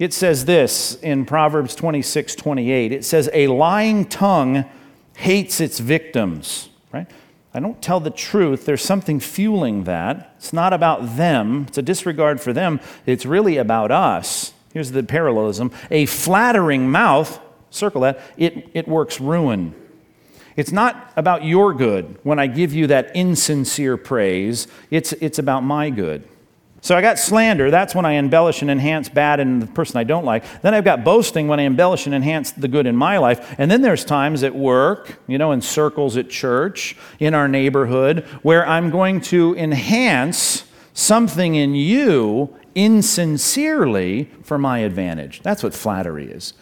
It 0.00 0.12
says 0.12 0.44
this 0.44 0.96
in 0.96 1.24
Proverbs 1.24 1.76
26 1.76 2.34
28. 2.34 2.90
It 2.90 3.04
says, 3.04 3.30
A 3.32 3.46
lying 3.46 4.04
tongue 4.06 4.64
hates 5.16 5.60
its 5.60 5.78
victims, 5.78 6.68
right? 6.92 7.08
I 7.56 7.60
don't 7.60 7.80
tell 7.80 8.00
the 8.00 8.10
truth. 8.10 8.66
There's 8.66 8.82
something 8.82 9.20
fueling 9.20 9.84
that. 9.84 10.34
It's 10.38 10.52
not 10.52 10.72
about 10.72 11.16
them, 11.16 11.66
it's 11.68 11.78
a 11.78 11.82
disregard 11.82 12.40
for 12.40 12.52
them. 12.52 12.80
It's 13.06 13.24
really 13.24 13.56
about 13.58 13.92
us. 13.92 14.52
Here's 14.72 14.90
the 14.90 15.04
parallelism 15.04 15.70
a 15.92 16.06
flattering 16.06 16.90
mouth, 16.90 17.38
circle 17.70 18.00
that, 18.00 18.20
it, 18.36 18.68
it 18.74 18.88
works 18.88 19.20
ruin. 19.20 19.76
It's 20.56 20.72
not 20.72 21.12
about 21.16 21.44
your 21.44 21.74
good 21.74 22.18
when 22.22 22.38
I 22.38 22.46
give 22.46 22.72
you 22.72 22.86
that 22.88 23.14
insincere 23.14 23.96
praise, 23.96 24.66
it's, 24.90 25.12
it's 25.14 25.38
about 25.38 25.62
my 25.62 25.90
good. 25.90 26.28
So 26.84 26.94
I 26.94 27.00
got 27.00 27.18
slander, 27.18 27.70
that's 27.70 27.94
when 27.94 28.04
I 28.04 28.12
embellish 28.12 28.60
and 28.60 28.70
enhance 28.70 29.08
bad 29.08 29.40
in 29.40 29.58
the 29.58 29.66
person 29.66 29.96
I 29.96 30.04
don't 30.04 30.26
like. 30.26 30.44
Then 30.60 30.74
I've 30.74 30.84
got 30.84 31.02
boasting 31.02 31.48
when 31.48 31.58
I 31.58 31.62
embellish 31.62 32.04
and 32.04 32.14
enhance 32.14 32.52
the 32.52 32.68
good 32.68 32.86
in 32.86 32.94
my 32.94 33.16
life. 33.16 33.54
And 33.56 33.70
then 33.70 33.80
there's 33.80 34.04
times 34.04 34.42
at 34.42 34.54
work, 34.54 35.18
you 35.26 35.38
know, 35.38 35.52
in 35.52 35.62
circles 35.62 36.18
at 36.18 36.28
church, 36.28 36.94
in 37.18 37.32
our 37.32 37.48
neighborhood, 37.48 38.26
where 38.42 38.66
I'm 38.68 38.90
going 38.90 39.22
to 39.22 39.56
enhance 39.56 40.64
something 40.92 41.54
in 41.54 41.74
you 41.74 42.54
insincerely 42.74 44.30
for 44.42 44.58
my 44.58 44.80
advantage. 44.80 45.40
That's 45.42 45.62
what 45.62 45.72
flattery 45.72 46.30
is. 46.30 46.52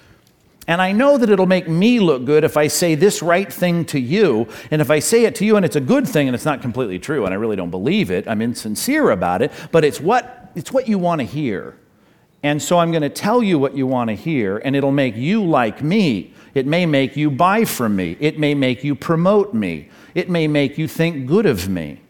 And 0.68 0.80
I 0.80 0.92
know 0.92 1.18
that 1.18 1.28
it'll 1.28 1.46
make 1.46 1.68
me 1.68 1.98
look 1.98 2.24
good 2.24 2.44
if 2.44 2.56
I 2.56 2.68
say 2.68 2.94
this 2.94 3.20
right 3.20 3.52
thing 3.52 3.84
to 3.86 3.98
you. 3.98 4.46
And 4.70 4.80
if 4.80 4.90
I 4.90 5.00
say 5.00 5.24
it 5.24 5.34
to 5.36 5.44
you 5.44 5.56
and 5.56 5.64
it's 5.64 5.76
a 5.76 5.80
good 5.80 6.06
thing 6.06 6.28
and 6.28 6.34
it's 6.34 6.44
not 6.44 6.62
completely 6.62 6.98
true 6.98 7.24
and 7.24 7.34
I 7.34 7.36
really 7.36 7.56
don't 7.56 7.70
believe 7.70 8.10
it, 8.10 8.28
I'm 8.28 8.40
insincere 8.40 9.10
about 9.10 9.42
it, 9.42 9.50
but 9.72 9.84
it's 9.84 10.00
what, 10.00 10.52
it's 10.54 10.72
what 10.72 10.88
you 10.88 10.98
want 10.98 11.20
to 11.20 11.26
hear. 11.26 11.76
And 12.44 12.60
so 12.60 12.78
I'm 12.78 12.90
going 12.90 13.02
to 13.02 13.08
tell 13.08 13.42
you 13.42 13.58
what 13.58 13.76
you 13.76 13.86
want 13.86 14.08
to 14.08 14.16
hear, 14.16 14.58
and 14.58 14.74
it'll 14.74 14.90
make 14.90 15.16
you 15.16 15.44
like 15.44 15.80
me. 15.80 16.34
It 16.54 16.66
may 16.66 16.86
make 16.86 17.16
you 17.16 17.30
buy 17.30 17.64
from 17.64 17.94
me. 17.94 18.16
It 18.18 18.38
may 18.38 18.54
make 18.54 18.82
you 18.82 18.96
promote 18.96 19.54
me. 19.54 19.88
It 20.14 20.28
may 20.28 20.48
make 20.48 20.76
you 20.76 20.88
think 20.88 21.26
good 21.26 21.46
of 21.46 21.68
me. 21.68 22.01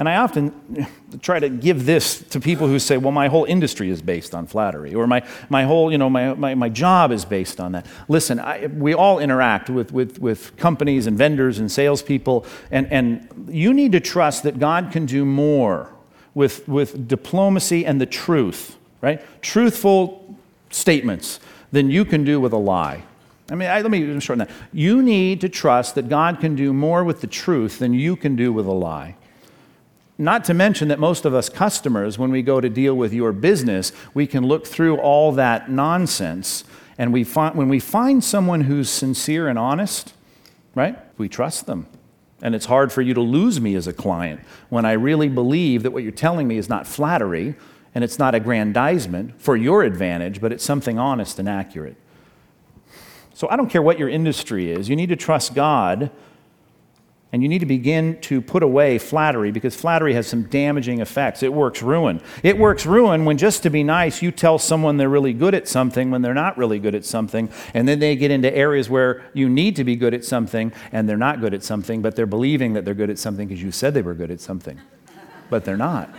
And 0.00 0.08
I 0.08 0.16
often 0.16 0.86
try 1.20 1.38
to 1.38 1.50
give 1.50 1.84
this 1.84 2.20
to 2.30 2.40
people 2.40 2.66
who 2.66 2.78
say, 2.78 2.96
well, 2.96 3.12
my 3.12 3.28
whole 3.28 3.44
industry 3.44 3.90
is 3.90 4.00
based 4.00 4.34
on 4.34 4.46
flattery, 4.46 4.94
or 4.94 5.06
my, 5.06 5.22
my 5.50 5.64
whole, 5.64 5.92
you 5.92 5.98
know, 5.98 6.08
my, 6.08 6.32
my, 6.32 6.54
my 6.54 6.70
job 6.70 7.12
is 7.12 7.26
based 7.26 7.60
on 7.60 7.72
that. 7.72 7.84
Listen, 8.08 8.40
I, 8.40 8.68
we 8.68 8.94
all 8.94 9.18
interact 9.18 9.68
with, 9.68 9.92
with, 9.92 10.18
with 10.18 10.56
companies 10.56 11.06
and 11.06 11.18
vendors 11.18 11.58
and 11.58 11.70
salespeople, 11.70 12.46
and, 12.70 12.90
and 12.90 13.46
you 13.50 13.74
need 13.74 13.92
to 13.92 14.00
trust 14.00 14.42
that 14.44 14.58
God 14.58 14.90
can 14.90 15.04
do 15.04 15.26
more 15.26 15.92
with, 16.32 16.66
with 16.66 17.06
diplomacy 17.06 17.84
and 17.84 18.00
the 18.00 18.06
truth, 18.06 18.78
right? 19.02 19.22
Truthful 19.42 20.34
statements 20.70 21.40
than 21.72 21.90
you 21.90 22.06
can 22.06 22.24
do 22.24 22.40
with 22.40 22.54
a 22.54 22.58
lie. 22.58 23.02
I 23.50 23.54
mean, 23.54 23.68
I, 23.68 23.82
let 23.82 23.90
me 23.90 24.18
shorten 24.18 24.46
that. 24.46 24.50
You 24.72 25.02
need 25.02 25.42
to 25.42 25.50
trust 25.50 25.94
that 25.96 26.08
God 26.08 26.40
can 26.40 26.56
do 26.56 26.72
more 26.72 27.04
with 27.04 27.20
the 27.20 27.26
truth 27.26 27.78
than 27.78 27.92
you 27.92 28.16
can 28.16 28.34
do 28.34 28.50
with 28.50 28.64
a 28.64 28.72
lie. 28.72 29.16
Not 30.20 30.44
to 30.44 30.54
mention 30.54 30.88
that 30.88 30.98
most 30.98 31.24
of 31.24 31.32
us 31.32 31.48
customers, 31.48 32.18
when 32.18 32.30
we 32.30 32.42
go 32.42 32.60
to 32.60 32.68
deal 32.68 32.94
with 32.94 33.14
your 33.14 33.32
business, 33.32 33.90
we 34.12 34.26
can 34.26 34.46
look 34.46 34.66
through 34.66 34.98
all 34.98 35.32
that 35.32 35.70
nonsense. 35.70 36.62
And 36.98 37.10
we 37.10 37.24
find, 37.24 37.54
when 37.54 37.70
we 37.70 37.80
find 37.80 38.22
someone 38.22 38.60
who's 38.60 38.90
sincere 38.90 39.48
and 39.48 39.58
honest, 39.58 40.12
right, 40.74 40.98
we 41.16 41.30
trust 41.30 41.64
them. 41.64 41.86
And 42.42 42.54
it's 42.54 42.66
hard 42.66 42.92
for 42.92 43.00
you 43.00 43.14
to 43.14 43.20
lose 43.22 43.62
me 43.62 43.74
as 43.76 43.86
a 43.86 43.94
client 43.94 44.42
when 44.68 44.84
I 44.84 44.92
really 44.92 45.30
believe 45.30 45.84
that 45.84 45.90
what 45.90 46.02
you're 46.02 46.12
telling 46.12 46.46
me 46.46 46.58
is 46.58 46.68
not 46.68 46.86
flattery 46.86 47.54
and 47.94 48.04
it's 48.04 48.18
not 48.18 48.34
aggrandizement 48.34 49.40
for 49.40 49.56
your 49.56 49.84
advantage, 49.84 50.42
but 50.42 50.52
it's 50.52 50.64
something 50.64 50.98
honest 50.98 51.38
and 51.38 51.48
accurate. 51.48 51.96
So 53.32 53.48
I 53.48 53.56
don't 53.56 53.70
care 53.70 53.80
what 53.80 53.98
your 53.98 54.10
industry 54.10 54.70
is, 54.70 54.90
you 54.90 54.96
need 54.96 55.08
to 55.08 55.16
trust 55.16 55.54
God 55.54 56.10
and 57.32 57.42
you 57.42 57.48
need 57.48 57.60
to 57.60 57.66
begin 57.66 58.20
to 58.22 58.40
put 58.40 58.62
away 58.62 58.98
flattery 58.98 59.52
because 59.52 59.76
flattery 59.76 60.14
has 60.14 60.26
some 60.26 60.42
damaging 60.44 61.00
effects. 61.00 61.44
It 61.44 61.52
works 61.52 61.80
ruin. 61.80 62.20
It 62.42 62.58
works 62.58 62.84
ruin 62.84 63.24
when, 63.24 63.38
just 63.38 63.62
to 63.62 63.70
be 63.70 63.84
nice, 63.84 64.20
you 64.20 64.32
tell 64.32 64.58
someone 64.58 64.96
they're 64.96 65.08
really 65.08 65.32
good 65.32 65.54
at 65.54 65.68
something 65.68 66.10
when 66.10 66.22
they're 66.22 66.34
not 66.34 66.58
really 66.58 66.80
good 66.80 66.96
at 66.96 67.04
something. 67.04 67.48
And 67.72 67.86
then 67.86 68.00
they 68.00 68.16
get 68.16 68.32
into 68.32 68.52
areas 68.52 68.90
where 68.90 69.24
you 69.32 69.48
need 69.48 69.76
to 69.76 69.84
be 69.84 69.94
good 69.94 70.12
at 70.12 70.24
something 70.24 70.72
and 70.90 71.08
they're 71.08 71.16
not 71.16 71.40
good 71.40 71.54
at 71.54 71.62
something, 71.62 72.02
but 72.02 72.16
they're 72.16 72.26
believing 72.26 72.72
that 72.72 72.84
they're 72.84 72.94
good 72.94 73.10
at 73.10 73.18
something 73.18 73.46
because 73.46 73.62
you 73.62 73.70
said 73.70 73.94
they 73.94 74.02
were 74.02 74.14
good 74.14 74.32
at 74.32 74.40
something. 74.40 74.80
But 75.50 75.64
they're 75.64 75.76
not. 75.76 76.12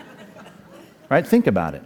Right? 1.09 1.27
Think 1.27 1.47
about 1.47 1.75
it. 1.75 1.83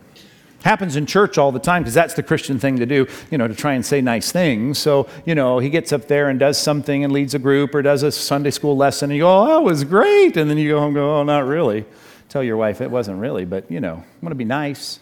Happens 0.65 0.95
in 0.95 1.05
church 1.05 1.38
all 1.38 1.51
the 1.51 1.60
time 1.60 1.84
because 1.84 1.93
that's 1.93 2.15
the 2.15 2.24
Christian 2.24 2.57
thing 2.57 2.77
to 2.77 2.88
do, 2.88 3.05
you 3.29 3.38
know, 3.38 3.48
to 3.48 3.53
try 3.53 3.75
and 3.75 3.86
say 3.86 4.01
nice 4.01 4.31
things. 4.31 4.79
So, 4.79 5.07
you 5.24 5.36
know, 5.36 5.60
he 5.60 5.69
gets 5.69 5.93
up 5.93 6.07
there 6.07 6.27
and 6.27 6.39
does 6.39 6.57
something 6.57 7.03
and 7.03 7.13
leads 7.13 7.36
a 7.36 7.39
group 7.39 7.75
or 7.75 7.84
does 7.84 8.01
a 8.01 8.12
Sunday 8.12 8.50
school 8.50 8.75
lesson 8.75 9.12
and 9.12 9.15
you 9.15 9.22
go, 9.22 9.43
oh, 9.43 9.45
that 9.45 9.63
was 9.63 9.84
great. 9.84 10.36
And 10.38 10.50
then 10.50 10.57
you 10.57 10.69
go 10.69 10.79
home 10.79 10.88
and 10.88 10.95
go, 10.95 11.19
oh, 11.19 11.24
not 11.24 11.45
really. 11.45 11.86
Tell 12.29 12.43
your 12.43 12.57
wife 12.57 12.81
it 12.81 12.89
wasn't 12.89 13.19
really, 13.19 13.45
but, 13.45 13.69
you 13.69 13.79
know, 13.79 13.93
I 13.93 14.25
want 14.25 14.31
to 14.31 14.36
be 14.36 14.43
nice. 14.43 15.00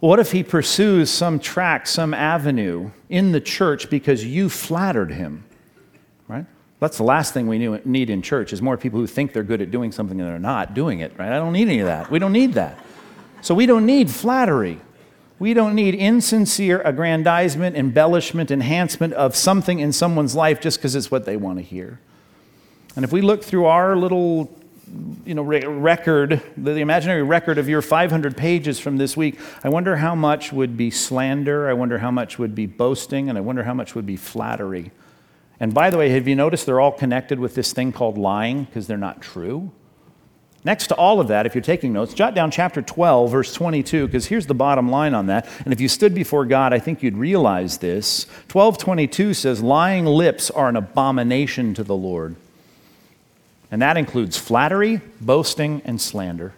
What 0.00 0.18
if 0.18 0.32
he 0.32 0.42
pursues 0.42 1.08
some 1.08 1.38
track, 1.38 1.86
some 1.86 2.12
avenue 2.12 2.90
in 3.08 3.30
the 3.30 3.40
church 3.40 3.88
because 3.88 4.24
you 4.24 4.48
flattered 4.48 5.12
him? 5.12 5.44
Right? 6.26 6.46
That's 6.80 6.96
the 6.96 7.04
last 7.04 7.32
thing 7.32 7.46
we 7.46 7.58
need 7.58 8.10
in 8.10 8.22
church 8.22 8.52
is 8.52 8.60
more 8.60 8.76
people 8.76 8.98
who 8.98 9.06
think 9.06 9.32
they're 9.32 9.44
good 9.44 9.62
at 9.62 9.70
doing 9.70 9.92
something 9.92 10.20
and 10.20 10.28
they're 10.28 10.40
not 10.40 10.74
doing 10.74 10.98
it, 10.98 11.16
right? 11.16 11.30
I 11.30 11.36
don't 11.36 11.52
need 11.52 11.68
any 11.68 11.78
of 11.78 11.86
that. 11.86 12.10
We 12.10 12.18
don't 12.18 12.32
need 12.32 12.54
that. 12.54 12.76
So 13.46 13.54
we 13.54 13.66
don't 13.66 13.86
need 13.86 14.10
flattery. 14.10 14.80
We 15.38 15.54
don't 15.54 15.76
need 15.76 15.94
insincere 15.94 16.80
aggrandizement, 16.80 17.76
embellishment, 17.76 18.50
enhancement 18.50 19.12
of 19.12 19.36
something 19.36 19.78
in 19.78 19.92
someone's 19.92 20.34
life 20.34 20.60
just 20.60 20.78
because 20.78 20.96
it's 20.96 21.12
what 21.12 21.26
they 21.26 21.36
want 21.36 21.58
to 21.58 21.62
hear. 21.62 22.00
And 22.96 23.04
if 23.04 23.12
we 23.12 23.20
look 23.20 23.44
through 23.44 23.66
our 23.66 23.94
little 23.94 24.52
you 25.24 25.36
know, 25.36 25.42
record, 25.42 26.42
the 26.56 26.72
imaginary 26.78 27.22
record 27.22 27.58
of 27.58 27.68
your 27.68 27.82
500 27.82 28.36
pages 28.36 28.80
from 28.80 28.96
this 28.96 29.16
week, 29.16 29.38
I 29.62 29.68
wonder 29.68 29.94
how 29.94 30.16
much 30.16 30.52
would 30.52 30.76
be 30.76 30.90
slander, 30.90 31.68
I 31.68 31.72
wonder 31.72 31.98
how 31.98 32.10
much 32.10 32.40
would 32.40 32.56
be 32.56 32.66
boasting, 32.66 33.28
and 33.28 33.38
I 33.38 33.42
wonder 33.42 33.62
how 33.62 33.74
much 33.74 33.94
would 33.94 34.06
be 34.06 34.16
flattery. 34.16 34.90
And 35.60 35.72
by 35.72 35.90
the 35.90 35.98
way, 35.98 36.08
have 36.10 36.26
you 36.26 36.34
noticed 36.34 36.66
they're 36.66 36.80
all 36.80 36.90
connected 36.90 37.38
with 37.38 37.54
this 37.54 37.72
thing 37.72 37.92
called 37.92 38.18
lying 38.18 38.64
because 38.64 38.88
they're 38.88 38.98
not 38.98 39.22
true? 39.22 39.70
Next 40.66 40.88
to 40.88 40.96
all 40.96 41.20
of 41.20 41.28
that, 41.28 41.46
if 41.46 41.54
you're 41.54 41.62
taking 41.62 41.92
notes, 41.92 42.12
jot 42.12 42.34
down 42.34 42.50
chapter 42.50 42.82
12, 42.82 43.30
verse 43.30 43.54
22, 43.54 44.06
because 44.06 44.26
here's 44.26 44.46
the 44.46 44.54
bottom 44.54 44.90
line 44.90 45.14
on 45.14 45.26
that. 45.26 45.46
And 45.64 45.72
if 45.72 45.80
you 45.80 45.86
stood 45.86 46.12
before 46.12 46.44
God, 46.44 46.72
I 46.72 46.80
think 46.80 47.04
you'd 47.04 47.16
realize 47.16 47.78
this. 47.78 48.24
1222 48.50 49.32
says, 49.34 49.62
Lying 49.62 50.06
lips 50.06 50.50
are 50.50 50.68
an 50.68 50.74
abomination 50.74 51.72
to 51.74 51.84
the 51.84 51.94
Lord. 51.94 52.34
And 53.70 53.80
that 53.80 53.96
includes 53.96 54.36
flattery, 54.36 55.02
boasting, 55.20 55.82
and 55.84 56.00
slander. 56.00 56.52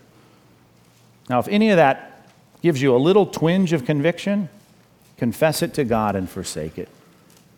Now, 1.28 1.38
if 1.38 1.48
any 1.48 1.68
of 1.68 1.76
that 1.76 2.30
gives 2.62 2.80
you 2.80 2.96
a 2.96 2.96
little 2.96 3.26
twinge 3.26 3.74
of 3.74 3.84
conviction, 3.84 4.48
confess 5.18 5.60
it 5.60 5.74
to 5.74 5.84
God 5.84 6.16
and 6.16 6.30
forsake 6.30 6.78
it. 6.78 6.88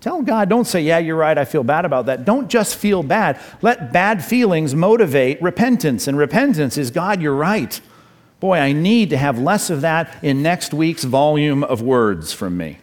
Tell 0.00 0.22
God, 0.22 0.48
don't 0.48 0.64
say, 0.64 0.80
Yeah, 0.80 0.98
you're 0.98 1.16
right, 1.16 1.36
I 1.36 1.44
feel 1.44 1.62
bad 1.62 1.84
about 1.84 2.06
that. 2.06 2.24
Don't 2.24 2.48
just 2.48 2.76
feel 2.76 3.02
bad. 3.02 3.38
Let 3.60 3.92
bad 3.92 4.24
feelings 4.24 4.74
motivate 4.74 5.40
repentance. 5.42 6.08
And 6.08 6.16
repentance 6.16 6.78
is, 6.78 6.90
God, 6.90 7.20
you're 7.20 7.34
right. 7.34 7.80
Boy, 8.40 8.56
I 8.56 8.72
need 8.72 9.10
to 9.10 9.18
have 9.18 9.38
less 9.38 9.68
of 9.68 9.82
that 9.82 10.16
in 10.22 10.42
next 10.42 10.72
week's 10.72 11.04
volume 11.04 11.62
of 11.62 11.82
words 11.82 12.32
from 12.32 12.56
me. 12.56 12.78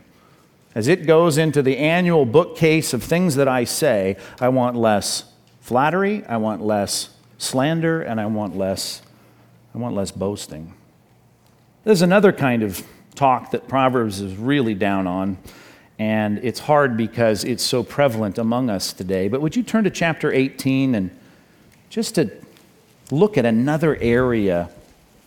As 0.75 0.87
it 0.87 1.07
goes 1.07 1.39
into 1.39 1.63
the 1.63 1.77
annual 1.79 2.23
bookcase 2.23 2.93
of 2.93 3.03
things 3.03 3.33
that 3.35 3.47
I 3.47 3.63
say, 3.63 4.17
I 4.39 4.49
want 4.49 4.75
less 4.75 5.23
flattery, 5.59 6.23
I 6.25 6.37
want 6.37 6.61
less 6.61 7.09
slander, 7.39 8.03
and 8.03 8.21
I 8.21 8.27
want 8.27 8.55
less, 8.55 9.01
I 9.73 9.79
want 9.79 9.95
less 9.95 10.11
boasting. 10.11 10.75
There's 11.83 12.03
another 12.03 12.31
kind 12.31 12.61
of 12.61 12.85
talk 13.15 13.49
that 13.51 13.67
Proverbs 13.67 14.21
is 14.21 14.35
really 14.35 14.75
down 14.75 15.07
on 15.07 15.39
and 15.99 16.39
it's 16.43 16.59
hard 16.59 16.95
because 16.95 17.43
it's 17.43 17.63
so 17.63 17.83
prevalent 17.83 18.37
among 18.37 18.69
us 18.69 18.93
today. 18.93 19.27
But 19.27 19.41
would 19.41 19.55
you 19.55 19.63
turn 19.63 19.83
to 19.85 19.89
chapter 19.89 20.31
18 20.31 20.95
and 20.95 21.11
just 21.89 22.15
to 22.15 22.31
look 23.09 23.37
at 23.37 23.45
another 23.45 23.95
area 23.95 24.69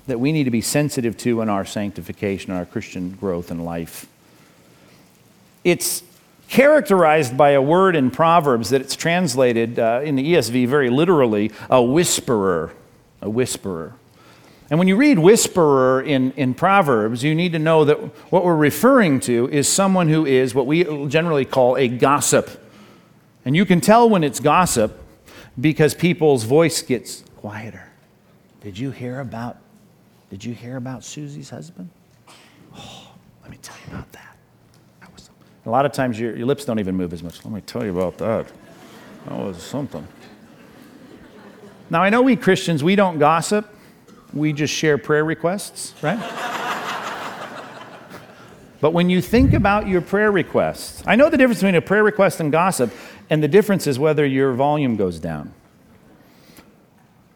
that 0.06 0.20
we 0.20 0.32
need 0.32 0.44
to 0.44 0.50
be 0.50 0.60
sensitive 0.60 1.16
to 1.18 1.40
in 1.40 1.48
our 1.48 1.64
sanctification, 1.64 2.52
our 2.52 2.64
Christian 2.64 3.12
growth 3.12 3.50
and 3.50 3.64
life? 3.64 4.06
It's 5.64 6.02
characterized 6.48 7.36
by 7.36 7.50
a 7.50 7.62
word 7.62 7.96
in 7.96 8.10
Proverbs 8.10 8.70
that 8.70 8.80
it's 8.80 8.96
translated 8.96 9.78
uh, 9.78 10.00
in 10.04 10.16
the 10.16 10.34
ESV 10.34 10.68
very 10.68 10.90
literally 10.90 11.50
a 11.68 11.82
whisperer. 11.82 12.72
A 13.22 13.28
whisperer. 13.28 13.94
And 14.70 14.78
when 14.78 14.86
you 14.86 14.94
read 14.94 15.18
whisperer 15.18 16.00
in, 16.00 16.30
in 16.32 16.54
Proverbs, 16.54 17.24
you 17.24 17.34
need 17.34 17.52
to 17.52 17.58
know 17.58 17.84
that 17.84 17.98
what 18.30 18.44
we're 18.44 18.54
referring 18.54 19.18
to 19.20 19.48
is 19.50 19.68
someone 19.68 20.08
who 20.08 20.24
is 20.24 20.54
what 20.54 20.64
we 20.64 20.84
generally 21.08 21.44
call 21.44 21.76
a 21.76 21.88
gossip. 21.88 22.48
And 23.44 23.56
you 23.56 23.64
can 23.64 23.80
tell 23.80 24.08
when 24.08 24.22
it's 24.22 24.38
gossip 24.38 24.96
because 25.60 25.92
people's 25.92 26.44
voice 26.44 26.82
gets 26.82 27.24
quieter. 27.36 27.88
Did 28.60 28.78
you 28.78 28.92
hear 28.92 29.20
about 29.20 29.56
did 30.30 30.44
you 30.44 30.54
hear 30.54 30.76
about 30.76 31.02
Susie's 31.02 31.50
husband? 31.50 31.90
Oh, 32.76 33.08
let 33.42 33.50
me 33.50 33.58
tell 33.60 33.74
you 33.84 33.92
about 33.92 34.12
that. 34.12 34.36
that 35.00 35.12
was, 35.12 35.28
a 35.66 35.70
lot 35.70 35.84
of 35.84 35.90
times 35.90 36.20
your, 36.20 36.36
your 36.36 36.46
lips 36.46 36.64
don't 36.64 36.78
even 36.78 36.94
move 36.94 37.12
as 37.12 37.20
much. 37.20 37.44
Let 37.44 37.52
me 37.52 37.60
tell 37.62 37.84
you 37.84 37.90
about 37.90 38.16
that. 38.18 38.46
That 39.26 39.36
was 39.36 39.60
something. 39.60 40.06
Now 41.90 42.00
I 42.00 42.10
know 42.10 42.22
we 42.22 42.36
Christians, 42.36 42.84
we 42.84 42.94
don't 42.94 43.18
gossip 43.18 43.68
we 44.32 44.52
just 44.52 44.72
share 44.72 44.98
prayer 44.98 45.24
requests, 45.24 45.94
right? 46.02 46.18
but 48.80 48.92
when 48.92 49.10
you 49.10 49.20
think 49.20 49.52
about 49.52 49.88
your 49.88 50.00
prayer 50.00 50.30
requests, 50.30 51.02
I 51.06 51.16
know 51.16 51.30
the 51.30 51.36
difference 51.36 51.60
between 51.60 51.74
a 51.74 51.82
prayer 51.82 52.04
request 52.04 52.40
and 52.40 52.52
gossip, 52.52 52.92
and 53.28 53.42
the 53.42 53.48
difference 53.48 53.86
is 53.86 53.98
whether 53.98 54.26
your 54.26 54.52
volume 54.52 54.96
goes 54.96 55.18
down. 55.18 55.52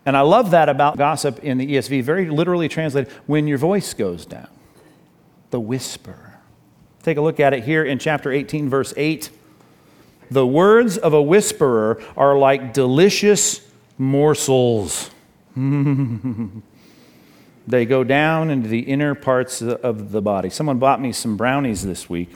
And 0.07 0.17
I 0.17 0.21
love 0.21 0.51
that 0.51 0.69
about 0.69 0.99
gossip 0.99 1.43
in 1.43 1.59
the 1.59 1.75
ESV, 1.75 2.03
very 2.03 2.29
literally 2.29 2.69
translated, 2.69 3.11
when 3.27 3.47
your 3.47 3.59
voice 3.59 3.95
goes 3.95 4.27
down, 4.27 4.49
the 5.51 5.61
whisper. 5.61 6.39
Take 7.03 7.17
a 7.17 7.21
look 7.21 7.41
at 7.41 7.55
it 7.55 7.65
here 7.65 7.85
in 7.85 7.99
chapter 7.99 8.31
18, 8.31 8.69
verse 8.69 8.93
8. 8.97 9.31
The 10.31 10.47
words 10.47 10.99
of 10.99 11.15
a 11.15 11.23
whisperer 11.23 12.03
are 12.17 12.37
like 12.37 12.73
delicious 12.73 13.61
morsels. 13.99 15.11
They 17.67 17.87
go 17.87 18.05
down 18.05 18.51
into 18.51 18.69
the 18.69 18.81
inner 18.81 19.15
parts 19.15 19.63
of 19.63 20.13
the 20.13 20.21
body. 20.21 20.51
Someone 20.51 20.79
bought 20.79 21.01
me 21.01 21.13
some 21.13 21.37
brownies 21.37 21.85
this 21.85 22.11
week, 22.11 22.35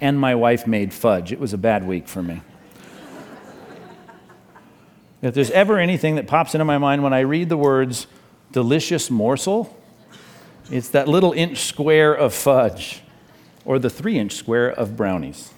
and 0.00 0.18
my 0.18 0.34
wife 0.34 0.66
made 0.66 0.94
fudge. 0.94 1.30
It 1.32 1.38
was 1.38 1.52
a 1.52 1.58
bad 1.58 1.86
week 1.86 2.08
for 2.08 2.22
me. 2.22 2.40
if 5.20 5.34
there's 5.34 5.50
ever 5.50 5.78
anything 5.78 6.14
that 6.16 6.26
pops 6.26 6.54
into 6.54 6.64
my 6.64 6.78
mind 6.78 7.02
when 7.02 7.12
I 7.12 7.20
read 7.20 7.48
the 7.48 7.56
words 7.56 8.06
delicious 8.50 9.10
morsel, 9.10 9.76
it's 10.70 10.88
that 10.90 11.08
little 11.08 11.32
inch 11.32 11.58
square 11.58 12.14
of 12.14 12.32
fudge 12.32 13.02
or 13.64 13.78
the 13.78 13.90
three 13.90 14.18
inch 14.18 14.32
square 14.32 14.70
of 14.70 14.96
brownies 14.96 15.52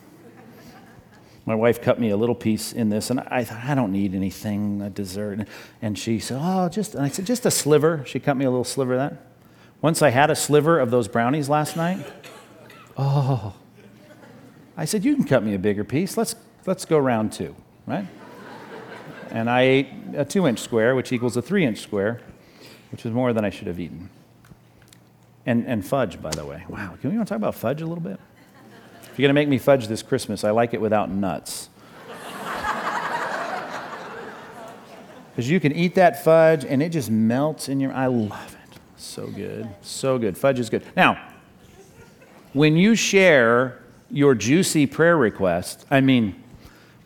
my 1.46 1.54
wife 1.54 1.80
cut 1.80 2.00
me 2.00 2.10
a 2.10 2.16
little 2.16 2.34
piece 2.34 2.72
in 2.72 2.90
this, 2.90 3.08
and 3.08 3.20
I 3.20 3.44
thought, 3.44 3.64
I 3.64 3.76
don't 3.76 3.92
need 3.92 4.16
anything, 4.16 4.82
a 4.82 4.90
dessert. 4.90 5.46
And 5.80 5.96
she 5.96 6.18
said, 6.18 6.38
Oh, 6.40 6.68
just, 6.68 6.96
and 6.96 7.04
I 7.04 7.08
said, 7.08 7.24
just 7.24 7.46
a 7.46 7.52
sliver. 7.52 8.02
She 8.04 8.18
cut 8.18 8.36
me 8.36 8.44
a 8.44 8.50
little 8.50 8.64
sliver 8.64 8.94
of 8.94 8.98
that. 8.98 9.22
Once 9.80 10.02
I 10.02 10.10
had 10.10 10.28
a 10.28 10.34
sliver 10.34 10.80
of 10.80 10.90
those 10.90 11.06
brownies 11.06 11.48
last 11.48 11.76
night. 11.76 12.04
Oh. 12.96 13.54
I 14.76 14.86
said, 14.86 15.04
You 15.04 15.14
can 15.14 15.24
cut 15.24 15.44
me 15.44 15.54
a 15.54 15.58
bigger 15.58 15.84
piece. 15.84 16.16
Let's, 16.16 16.34
let's 16.66 16.84
go 16.84 16.98
round 16.98 17.32
two, 17.32 17.54
right? 17.86 18.06
and 19.30 19.48
I 19.48 19.62
ate 19.62 19.88
a 20.16 20.24
two 20.24 20.48
inch 20.48 20.58
square, 20.58 20.96
which 20.96 21.12
equals 21.12 21.36
a 21.36 21.42
three 21.42 21.64
inch 21.64 21.78
square, 21.78 22.20
which 22.90 23.04
was 23.04 23.12
more 23.12 23.32
than 23.32 23.44
I 23.44 23.50
should 23.50 23.68
have 23.68 23.78
eaten. 23.78 24.10
And, 25.44 25.64
and 25.66 25.86
fudge, 25.86 26.20
by 26.20 26.30
the 26.30 26.44
way. 26.44 26.64
Wow, 26.68 26.96
can 27.00 27.10
we 27.10 27.16
want 27.16 27.28
to 27.28 27.34
talk 27.34 27.38
about 27.38 27.54
fudge 27.54 27.82
a 27.82 27.86
little 27.86 28.02
bit? 28.02 28.18
If 29.16 29.20
you're 29.20 29.28
going 29.28 29.34
to 29.34 29.40
make 29.40 29.48
me 29.48 29.56
fudge 29.56 29.88
this 29.88 30.02
Christmas, 30.02 30.44
I 30.44 30.50
like 30.50 30.74
it 30.74 30.80
without 30.82 31.10
nuts. 31.10 31.70
Because 35.30 35.48
you 35.48 35.58
can 35.58 35.72
eat 35.72 35.94
that 35.94 36.22
fudge 36.22 36.66
and 36.66 36.82
it 36.82 36.90
just 36.90 37.10
melts 37.10 37.70
in 37.70 37.80
your 37.80 37.94
I 37.94 38.08
love 38.08 38.54
it. 38.62 38.78
So 38.98 39.28
good. 39.28 39.70
So 39.80 40.18
good. 40.18 40.36
Fudge 40.36 40.58
is 40.58 40.68
good. 40.68 40.82
Now, 40.94 41.18
when 42.52 42.76
you 42.76 42.94
share 42.94 43.82
your 44.10 44.34
juicy 44.34 44.86
prayer 44.86 45.16
request, 45.16 45.86
I 45.90 46.02
mean, 46.02 46.42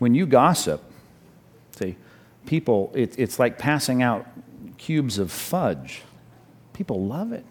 when 0.01 0.13
you 0.17 0.27
gossip, 0.27 0.83
see, 1.79 1.95
people, 2.45 2.91
it, 2.93 3.17
it's 3.21 3.39
like 3.39 3.57
passing 3.57 4.03
out 4.03 4.27
cubes 4.79 5.17
of 5.21 5.31
fudge. 5.31 6.03
People 6.73 7.07
love 7.07 7.33
it. 7.33 7.45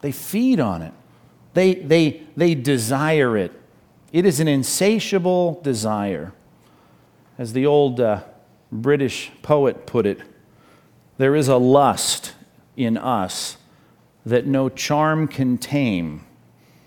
They 0.00 0.10
feed 0.10 0.58
on 0.58 0.82
it. 0.82 0.92
They, 1.54 1.74
they, 1.74 2.22
they 2.36 2.56
desire 2.56 3.36
it. 3.36 3.61
It 4.12 4.26
is 4.26 4.40
an 4.40 4.48
insatiable 4.48 5.58
desire. 5.62 6.34
As 7.38 7.54
the 7.54 7.64
old 7.64 7.98
uh, 7.98 8.20
British 8.70 9.32
poet 9.40 9.86
put 9.86 10.04
it, 10.04 10.20
there 11.16 11.34
is 11.34 11.48
a 11.48 11.56
lust 11.56 12.34
in 12.76 12.98
us 12.98 13.56
that 14.26 14.46
no 14.46 14.68
charm 14.68 15.26
can 15.26 15.56
tame, 15.56 16.26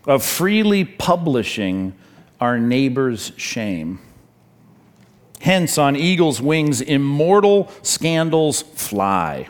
of 0.08 0.24
freely 0.24 0.86
publishing 0.86 1.96
our 2.40 2.60
neighbor's 2.60 3.32
shame. 3.38 4.00
Hence, 5.42 5.78
on 5.78 5.96
eagle's 5.96 6.42
wings, 6.42 6.80
immortal 6.80 7.72
scandals 7.82 8.62
fly, 8.62 9.48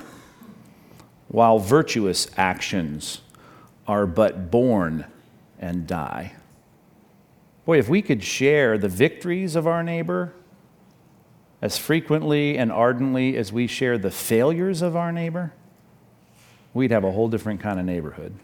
while 1.27 1.59
virtuous 1.59 2.27
actions 2.37 3.21
are 3.85 4.05
but 4.05 4.49
born 4.49 5.05
and 5.59 5.85
die. 5.85 6.33
Boy, 7.65 7.79
if 7.79 7.89
we 7.89 8.01
could 8.01 8.23
share 8.23 8.77
the 8.77 8.87
victories 8.89 9.55
of 9.55 9.65
our 9.65 9.83
neighbor 9.83 10.33
as 11.61 11.77
frequently 11.77 12.57
and 12.57 12.71
ardently 12.71 13.37
as 13.37 13.51
we 13.51 13.67
share 13.67 13.97
the 13.97 14.11
failures 14.11 14.81
of 14.81 14.95
our 14.95 15.11
neighbor, 15.11 15.53
we'd 16.73 16.91
have 16.91 17.03
a 17.03 17.11
whole 17.11 17.27
different 17.27 17.59
kind 17.59 17.79
of 17.79 17.85
neighborhood 17.85 18.35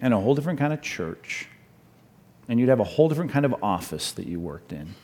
and 0.00 0.14
a 0.14 0.18
whole 0.18 0.34
different 0.34 0.58
kind 0.58 0.72
of 0.72 0.80
church. 0.80 1.48
And 2.48 2.58
you'd 2.58 2.68
have 2.68 2.80
a 2.80 2.84
whole 2.84 3.08
different 3.08 3.30
kind 3.30 3.44
of 3.44 3.54
office 3.62 4.12
that 4.12 4.26
you 4.26 4.40
worked 4.40 4.72
in. 4.72 4.94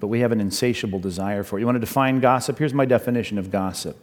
But 0.00 0.08
we 0.08 0.20
have 0.20 0.32
an 0.32 0.40
insatiable 0.40 0.98
desire 0.98 1.42
for 1.42 1.58
it. 1.58 1.60
You 1.60 1.66
want 1.66 1.76
to 1.76 1.80
define 1.80 2.20
gossip? 2.20 2.58
Here's 2.58 2.74
my 2.74 2.84
definition 2.84 3.38
of 3.38 3.50
gossip 3.50 3.96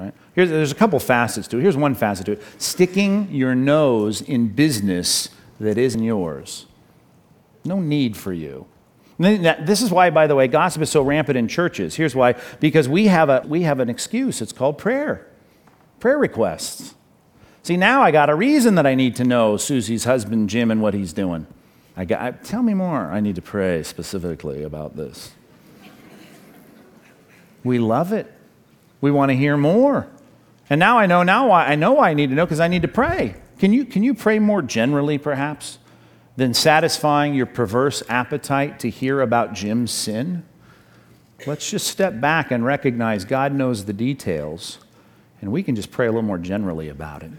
Right? 0.00 0.14
Here's, 0.34 0.48
there's 0.48 0.72
a 0.72 0.76
couple 0.76 0.98
facets 0.98 1.46
to 1.48 1.58
it. 1.58 1.62
Here's 1.62 1.76
one 1.76 1.94
facet 1.94 2.24
to 2.26 2.32
it 2.32 2.42
sticking 2.58 3.30
your 3.30 3.54
nose 3.54 4.22
in 4.22 4.48
business 4.48 5.28
that 5.60 5.76
isn't 5.76 6.02
yours. 6.02 6.64
No 7.64 7.80
need 7.80 8.16
for 8.16 8.32
you. 8.32 8.66
This 9.18 9.82
is 9.82 9.90
why, 9.90 10.08
by 10.08 10.26
the 10.26 10.34
way, 10.34 10.48
gossip 10.48 10.80
is 10.80 10.90
so 10.90 11.02
rampant 11.02 11.36
in 11.36 11.46
churches. 11.46 11.94
Here's 11.94 12.14
why 12.14 12.36
because 12.58 12.88
we 12.88 13.08
have, 13.08 13.28
a, 13.28 13.44
we 13.46 13.62
have 13.62 13.78
an 13.78 13.90
excuse. 13.90 14.40
It's 14.40 14.52
called 14.52 14.78
prayer, 14.78 15.26
prayer 15.98 16.18
requests. 16.18 16.94
See, 17.62 17.76
now 17.76 18.02
I 18.02 18.10
got 18.10 18.30
a 18.30 18.34
reason 18.34 18.76
that 18.76 18.86
I 18.86 18.94
need 18.94 19.14
to 19.16 19.24
know 19.24 19.58
Susie's 19.58 20.04
husband, 20.04 20.48
Jim, 20.48 20.70
and 20.70 20.80
what 20.80 20.94
he's 20.94 21.12
doing. 21.12 21.46
I 21.96 22.06
got, 22.06 22.22
I, 22.22 22.30
tell 22.30 22.62
me 22.62 22.72
more. 22.72 23.10
I 23.10 23.20
need 23.20 23.36
to 23.36 23.42
pray 23.42 23.82
specifically 23.82 24.62
about 24.62 24.96
this. 24.96 25.32
We 27.62 27.78
love 27.78 28.14
it. 28.14 28.32
We 29.02 29.10
want 29.10 29.30
to 29.30 29.36
hear 29.36 29.58
more. 29.58 30.08
And 30.70 30.78
now 30.78 30.98
I 30.98 31.04
know, 31.04 31.22
now 31.22 31.50
I, 31.50 31.72
I 31.72 31.74
know 31.74 32.00
I 32.00 32.14
need 32.14 32.30
to 32.30 32.34
know 32.34 32.46
because 32.46 32.60
I 32.60 32.68
need 32.68 32.82
to 32.82 32.88
pray. 32.88 33.34
Can 33.58 33.74
you, 33.74 33.84
can 33.84 34.02
you 34.02 34.14
pray 34.14 34.38
more 34.38 34.62
generally, 34.62 35.18
perhaps, 35.18 35.78
than 36.36 36.54
satisfying 36.54 37.34
your 37.34 37.46
perverse 37.46 38.02
appetite 38.08 38.78
to 38.80 38.90
hear 38.90 39.20
about 39.20 39.52
Jim's 39.52 39.90
sin? 39.90 40.44
Let's 41.46 41.70
just 41.70 41.86
step 41.86 42.20
back 42.20 42.50
and 42.50 42.64
recognize 42.64 43.24
God 43.24 43.54
knows 43.54 43.84
the 43.84 43.92
details, 43.92 44.78
and 45.40 45.50
we 45.50 45.62
can 45.62 45.74
just 45.74 45.90
pray 45.90 46.06
a 46.06 46.10
little 46.10 46.22
more 46.22 46.38
generally 46.38 46.88
about 46.88 47.22
it. 47.22 47.30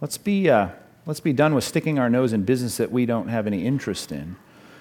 Let's 0.00 0.18
be, 0.18 0.48
uh, 0.48 0.68
let's 1.06 1.20
be 1.20 1.32
done 1.32 1.54
with 1.54 1.64
sticking 1.64 1.98
our 1.98 2.08
nose 2.08 2.32
in 2.32 2.44
business 2.44 2.78
that 2.78 2.90
we 2.90 3.06
don't 3.06 3.28
have 3.28 3.46
any 3.46 3.66
interest 3.66 4.10
in. 4.10 4.36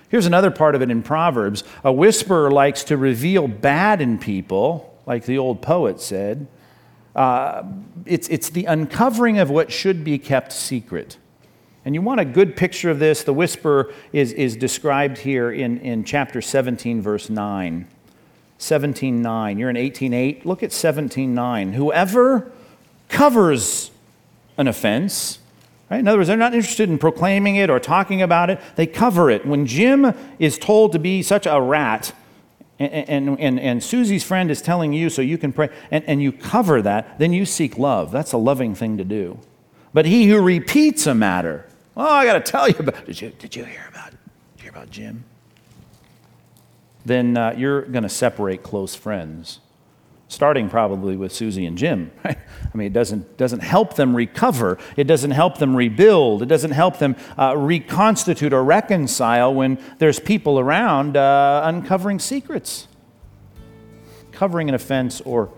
Here's 0.10 0.26
another 0.26 0.52
part 0.52 0.76
of 0.76 0.82
it 0.82 0.91
in 0.91 1.02
Proverbs 1.02 1.63
a 1.84 1.91
whisperer 1.91 2.52
likes 2.52 2.84
to 2.86 2.97
reveal 2.97 3.47
bad 3.47 3.99
in 3.99 4.19
people 4.19 4.95
like 5.06 5.26
the 5.26 5.38
old 5.38 5.62
poet 5.62 5.99
said. 5.99 6.47
Uh, 7.15 7.63
it's, 8.06 8.28
it's 8.30 8.49
the 8.49 8.65
uncovering 8.65 9.39
of 9.39 9.49
what 9.49 9.71
should 9.71 10.04
be 10.04 10.17
kept 10.17 10.52
secret. 10.52 11.17
And 11.86 11.93
you 11.93 12.02
want 12.02 12.19
a 12.19 12.26
good 12.26 12.56
picture 12.56 12.89
of 12.89 13.00
this. 13.00 13.24
The 13.24 13.34
whisper 13.34 13.93
is, 14.13 14.32
is 14.34 14.56
described 14.56 15.17
here 15.17 15.52
in, 15.52 15.80
in 15.80 16.04
chapter 16.04 16.41
17, 16.41 17.02
verse 17.02 17.30
9. 17.30 17.88
17.9. 18.60 19.60
You're 19.60 19.69
in 19.69 19.76
18.8. 19.76 20.46
Look 20.46 20.63
at 20.63 20.69
17.9. 20.69 21.74
Whoever 21.74 22.52
covers 23.10 23.91
an 24.58 24.67
offense, 24.67 25.39
right? 25.89 26.00
In 26.00 26.08
other 26.08 26.19
words, 26.19 26.30
they're 26.30 26.38
not 26.38 26.54
interested 26.54 26.89
in 26.89 26.98
proclaiming 26.98 27.58
it 27.58 27.69
or 27.69 27.80
talking 27.80 28.22
about 28.22 28.50
it. 28.50 28.62
They 28.76 28.88
cover 28.88 29.30
it. 29.30 29.46
When 29.46 29.65
Jim 29.65 30.13
is 30.39 30.58
told 30.58 30.93
to 30.93 31.00
be 31.00 31.22
such 31.22 31.46
a 31.46 31.60
rat, 31.62 32.13
and, 32.80 33.10
and, 33.10 33.39
and, 33.39 33.60
and, 33.60 33.84
Susie's 33.84 34.24
friend 34.24 34.50
is 34.50 34.62
telling 34.62 34.93
you 34.93 35.10
so 35.10 35.22
you 35.22 35.38
can 35.38 35.54
pray, 35.54 35.69
and, 35.91 36.04
and 36.06 36.22
you 36.22 36.32
cover 36.32 36.82
that, 36.82 37.19
then 37.19 37.34
you 37.34 37.46
seek 37.46 37.78
love. 37.78 38.12
That's 38.12 38.32
a 38.32 38.38
loving 38.38 38.74
thing 38.76 38.98
to 38.98 39.04
do. 39.04 39.39
But 39.93 40.06
he 40.06 40.28
who 40.28 40.41
repeats 40.41 41.06
a 41.06 41.13
matter, 41.13 41.67
oh, 41.95 42.08
I 42.08 42.25
got 42.25 42.34
to 42.34 42.51
tell 42.51 42.67
you 42.69 42.75
about, 42.79 43.06
did 43.06 43.21
you, 43.21 43.29
did 43.38 43.56
you 43.56 43.65
hear 43.65 43.86
about, 43.89 44.13
hear 44.58 44.71
about 44.71 44.89
Jim? 44.89 45.23
Then 47.06 47.38
uh, 47.38 47.53
you're 47.58 47.82
going 47.82 48.03
to 48.03 48.10
separate 48.10 48.63
close 48.63 48.95
friends 48.95 49.60
starting 50.34 50.67
probably 50.67 51.15
with 51.15 51.32
Susie 51.32 51.65
and 51.65 51.77
Jim. 51.77 52.12
Right? 52.23 52.38
I 52.38 52.77
mean, 52.77 52.88
it 52.88 52.93
doesn't, 52.93 53.38
doesn't 53.38 53.60
help 53.60 53.95
them 53.95 54.15
recover. 54.15 54.79
It 54.97 55.03
doesn't 55.03 55.29
help 55.29 55.60
them 55.60 55.75
rebuild. 55.75 56.41
It 56.41 56.47
doesn't 56.47 56.71
help 56.71 56.97
them 56.97 57.15
uh, 57.38 57.56
reconstitute 57.56 58.51
or 58.51 58.63
reconcile 58.63 59.53
when 59.53 59.77
there's 59.99 60.19
people 60.19 60.60
around 60.60 61.15
uh, 61.15 61.62
uncovering 61.65 62.17
secrets, 62.17 62.88
covering 64.32 64.69
an 64.69 64.75
offense 64.75 65.21
or 65.21 65.51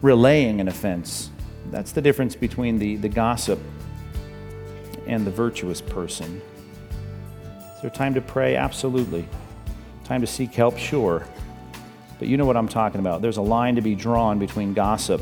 relaying 0.00 0.60
an 0.62 0.68
offense. 0.68 1.30
That's 1.70 1.92
the 1.92 2.00
difference 2.00 2.34
between 2.34 2.78
the, 2.78 2.96
the 2.96 3.10
gossip 3.10 3.58
and 5.06 5.26
the 5.26 5.30
virtuous 5.30 5.80
person. 5.80 6.40
Is 7.76 7.82
there 7.82 7.90
time 7.90 8.14
to 8.14 8.20
pray? 8.20 8.56
Absolutely. 8.56 9.26
Time 10.04 10.20
to 10.20 10.26
seek 10.26 10.54
help? 10.54 10.78
Sure. 10.78 11.26
But 12.18 12.28
you 12.28 12.36
know 12.36 12.46
what 12.46 12.56
I'm 12.56 12.68
talking 12.68 13.00
about. 13.00 13.22
There's 13.22 13.38
a 13.38 13.42
line 13.42 13.74
to 13.76 13.82
be 13.82 13.94
drawn 13.94 14.38
between 14.38 14.74
gossip 14.74 15.20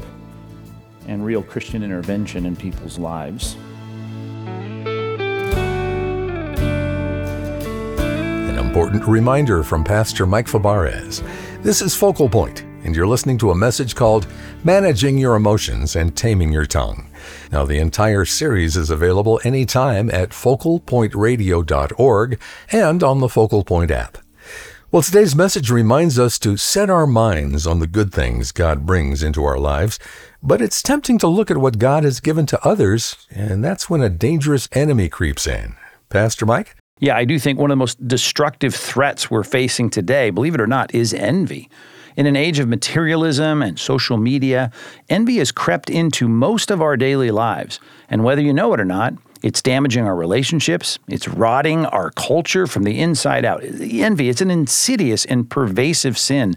and 1.08 1.24
real 1.24 1.42
Christian 1.42 1.82
intervention 1.82 2.46
in 2.46 2.54
people's 2.56 2.98
lives. 2.98 3.56
An 7.98 8.58
important 8.58 9.04
reminder 9.06 9.62
from 9.62 9.84
Pastor 9.84 10.26
Mike 10.26 10.46
Fabarez. 10.46 11.22
This 11.62 11.82
is 11.82 11.94
Focal 11.94 12.28
Point, 12.28 12.62
and 12.84 12.94
you're 12.94 13.06
listening 13.06 13.38
to 13.38 13.50
a 13.50 13.54
message 13.54 13.94
called 13.94 14.26
Managing 14.64 15.18
Your 15.18 15.36
Emotions 15.36 15.96
and 15.96 16.16
Taming 16.16 16.52
Your 16.52 16.66
Tongue. 16.66 17.08
Now, 17.50 17.64
the 17.64 17.78
entire 17.78 18.24
series 18.24 18.76
is 18.76 18.90
available 18.90 19.40
anytime 19.44 20.10
at 20.10 20.30
focalpointradio.org 20.30 22.40
and 22.70 23.02
on 23.02 23.20
the 23.20 23.28
Focal 23.28 23.64
Point 23.64 23.90
app. 23.90 24.18
Well, 24.92 25.00
today's 25.00 25.34
message 25.34 25.70
reminds 25.70 26.18
us 26.18 26.38
to 26.40 26.58
set 26.58 26.90
our 26.90 27.06
minds 27.06 27.66
on 27.66 27.78
the 27.78 27.86
good 27.86 28.12
things 28.12 28.52
God 28.52 28.84
brings 28.84 29.22
into 29.22 29.42
our 29.42 29.58
lives, 29.58 29.98
but 30.42 30.60
it's 30.60 30.82
tempting 30.82 31.16
to 31.20 31.28
look 31.28 31.50
at 31.50 31.56
what 31.56 31.78
God 31.78 32.04
has 32.04 32.20
given 32.20 32.44
to 32.44 32.62
others, 32.62 33.16
and 33.30 33.64
that's 33.64 33.88
when 33.88 34.02
a 34.02 34.10
dangerous 34.10 34.68
enemy 34.72 35.08
creeps 35.08 35.46
in. 35.46 35.76
Pastor 36.10 36.44
Mike? 36.44 36.76
Yeah, 37.00 37.16
I 37.16 37.24
do 37.24 37.38
think 37.38 37.58
one 37.58 37.70
of 37.70 37.72
the 37.72 37.80
most 37.80 38.06
destructive 38.06 38.74
threats 38.74 39.30
we're 39.30 39.44
facing 39.44 39.88
today, 39.88 40.28
believe 40.28 40.54
it 40.54 40.60
or 40.60 40.66
not, 40.66 40.94
is 40.94 41.14
envy. 41.14 41.70
In 42.16 42.26
an 42.26 42.36
age 42.36 42.58
of 42.58 42.68
materialism 42.68 43.62
and 43.62 43.78
social 43.78 44.16
media, 44.16 44.70
envy 45.08 45.38
has 45.38 45.52
crept 45.52 45.88
into 45.90 46.28
most 46.28 46.70
of 46.70 46.82
our 46.82 46.96
daily 46.96 47.30
lives. 47.30 47.80
And 48.08 48.24
whether 48.24 48.42
you 48.42 48.52
know 48.52 48.74
it 48.74 48.80
or 48.80 48.84
not, 48.84 49.14
it's 49.42 49.62
damaging 49.62 50.04
our 50.04 50.14
relationships. 50.14 50.98
It's 51.08 51.26
rotting 51.26 51.84
our 51.86 52.10
culture 52.10 52.66
from 52.66 52.84
the 52.84 53.00
inside 53.00 53.44
out. 53.44 53.62
Envy, 53.64 54.28
it's 54.28 54.40
an 54.40 54.50
insidious 54.50 55.24
and 55.24 55.48
pervasive 55.48 56.16
sin. 56.16 56.54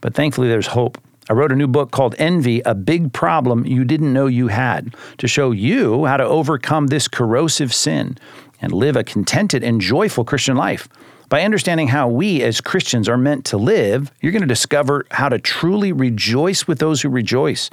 But 0.00 0.14
thankfully, 0.14 0.48
there's 0.48 0.68
hope. 0.68 0.98
I 1.30 1.34
wrote 1.34 1.52
a 1.52 1.56
new 1.56 1.66
book 1.66 1.90
called 1.90 2.14
Envy 2.18 2.60
A 2.64 2.74
Big 2.74 3.12
Problem 3.12 3.66
You 3.66 3.84
Didn't 3.84 4.12
Know 4.12 4.26
You 4.26 4.48
Had 4.48 4.94
to 5.18 5.28
show 5.28 5.50
you 5.50 6.06
how 6.06 6.16
to 6.16 6.24
overcome 6.24 6.86
this 6.86 7.06
corrosive 7.06 7.74
sin 7.74 8.16
and 8.60 8.72
live 8.72 8.96
a 8.96 9.04
contented 9.04 9.62
and 9.62 9.80
joyful 9.80 10.24
Christian 10.24 10.56
life. 10.56 10.88
By 11.28 11.42
understanding 11.42 11.88
how 11.88 12.08
we 12.08 12.42
as 12.42 12.60
Christians 12.60 13.08
are 13.08 13.18
meant 13.18 13.44
to 13.46 13.58
live, 13.58 14.10
you're 14.20 14.32
going 14.32 14.42
to 14.42 14.48
discover 14.48 15.06
how 15.10 15.28
to 15.28 15.38
truly 15.38 15.92
rejoice 15.92 16.66
with 16.66 16.78
those 16.78 17.02
who 17.02 17.08
rejoice 17.08 17.70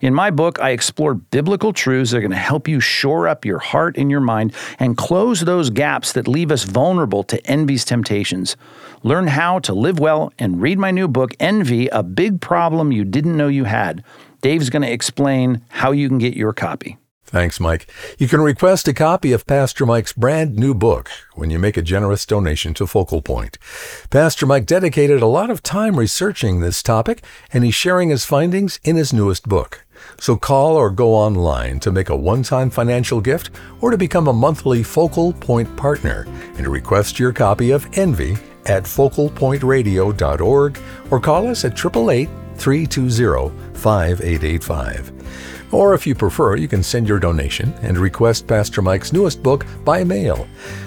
in 0.00 0.14
my 0.14 0.30
book, 0.30 0.60
I 0.60 0.70
explore 0.70 1.14
biblical 1.14 1.72
truths 1.72 2.10
that 2.10 2.18
are 2.18 2.20
going 2.20 2.30
to 2.30 2.36
help 2.36 2.68
you 2.68 2.80
shore 2.80 3.26
up 3.26 3.44
your 3.44 3.58
heart 3.58 3.96
and 3.96 4.10
your 4.10 4.20
mind 4.20 4.54
and 4.78 4.96
close 4.96 5.40
those 5.40 5.70
gaps 5.70 6.12
that 6.12 6.28
leave 6.28 6.52
us 6.52 6.64
vulnerable 6.64 7.24
to 7.24 7.44
envy's 7.46 7.84
temptations. 7.84 8.56
Learn 9.02 9.26
how 9.26 9.58
to 9.60 9.74
live 9.74 9.98
well 9.98 10.32
and 10.38 10.62
read 10.62 10.78
my 10.78 10.90
new 10.90 11.08
book, 11.08 11.34
Envy 11.40 11.88
A 11.88 12.02
Big 12.02 12.40
Problem 12.40 12.92
You 12.92 13.04
Didn't 13.04 13.36
Know 13.36 13.48
You 13.48 13.64
Had. 13.64 14.04
Dave's 14.40 14.70
going 14.70 14.82
to 14.82 14.92
explain 14.92 15.62
how 15.68 15.90
you 15.90 16.08
can 16.08 16.18
get 16.18 16.34
your 16.34 16.52
copy. 16.52 16.96
Thanks, 17.28 17.60
Mike. 17.60 17.92
You 18.16 18.26
can 18.26 18.40
request 18.40 18.88
a 18.88 18.94
copy 18.94 19.32
of 19.32 19.46
Pastor 19.46 19.84
Mike's 19.84 20.14
brand 20.14 20.56
new 20.56 20.72
book 20.72 21.10
when 21.34 21.50
you 21.50 21.58
make 21.58 21.76
a 21.76 21.82
generous 21.82 22.24
donation 22.24 22.72
to 22.72 22.86
Focal 22.86 23.20
Point. 23.20 23.58
Pastor 24.08 24.46
Mike 24.46 24.64
dedicated 24.64 25.20
a 25.20 25.26
lot 25.26 25.50
of 25.50 25.62
time 25.62 25.98
researching 25.98 26.60
this 26.60 26.82
topic, 26.82 27.22
and 27.52 27.64
he's 27.64 27.74
sharing 27.74 28.08
his 28.08 28.24
findings 28.24 28.80
in 28.82 28.96
his 28.96 29.12
newest 29.12 29.46
book. 29.46 29.84
So 30.18 30.36
call 30.36 30.74
or 30.76 30.88
go 30.88 31.14
online 31.14 31.80
to 31.80 31.92
make 31.92 32.08
a 32.08 32.16
one 32.16 32.42
time 32.42 32.70
financial 32.70 33.20
gift 33.20 33.50
or 33.82 33.90
to 33.90 33.98
become 33.98 34.28
a 34.28 34.32
monthly 34.32 34.82
Focal 34.82 35.34
Point 35.34 35.76
partner 35.76 36.26
and 36.54 36.64
to 36.64 36.70
request 36.70 37.18
your 37.18 37.34
copy 37.34 37.72
of 37.72 37.86
Envy 37.92 38.38
at 38.64 38.84
focalpointradio.org 38.84 40.78
or 41.10 41.20
call 41.20 41.46
us 41.46 41.66
at 41.66 41.72
888 41.72 42.30
320 42.56 43.50
5885. 43.74 45.12
Or 45.70 45.94
if 45.94 46.06
you 46.06 46.14
prefer, 46.14 46.56
you 46.56 46.68
can 46.68 46.82
send 46.82 47.08
your 47.08 47.18
donation 47.18 47.74
and 47.82 47.98
request 47.98 48.46
Pastor 48.46 48.80
Mike's 48.80 49.12
newest 49.12 49.42
book 49.42 49.66
by 49.84 50.02
mail. 50.02 50.46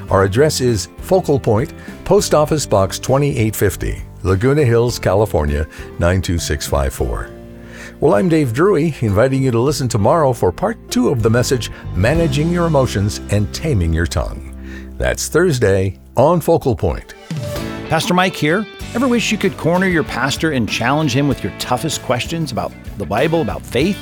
Our 0.09 0.23
address 0.23 0.59
is 0.59 0.87
Focal 0.97 1.39
Point, 1.39 1.73
Post 2.03 2.33
Office 2.33 2.65
Box 2.65 2.97
2850, 2.97 4.01
Laguna 4.23 4.63
Hills, 4.63 4.97
California 4.97 5.65
92654. 5.99 7.29
Well, 7.99 8.15
I'm 8.15 8.29
Dave 8.29 8.53
Drury, 8.53 8.95
inviting 9.01 9.43
you 9.43 9.51
to 9.51 9.59
listen 9.59 9.87
tomorrow 9.87 10.33
for 10.33 10.51
part 10.51 10.89
two 10.89 11.09
of 11.09 11.21
the 11.21 11.29
message 11.29 11.69
Managing 11.93 12.49
Your 12.49 12.65
Emotions 12.65 13.19
and 13.29 13.53
Taming 13.53 13.93
Your 13.93 14.07
Tongue. 14.07 14.47
That's 14.97 15.27
Thursday 15.27 15.99
on 16.17 16.41
Focal 16.41 16.75
Point. 16.75 17.13
Pastor 17.89 18.13
Mike 18.13 18.35
here. 18.35 18.65
Ever 18.95 19.07
wish 19.07 19.31
you 19.31 19.37
could 19.37 19.55
corner 19.57 19.85
your 19.85 20.03
pastor 20.03 20.51
and 20.51 20.67
challenge 20.67 21.15
him 21.15 21.27
with 21.27 21.43
your 21.43 21.53
toughest 21.59 22.01
questions 22.01 22.51
about 22.51 22.73
the 22.97 23.05
Bible, 23.05 23.41
about 23.41 23.61
faith? 23.65 23.97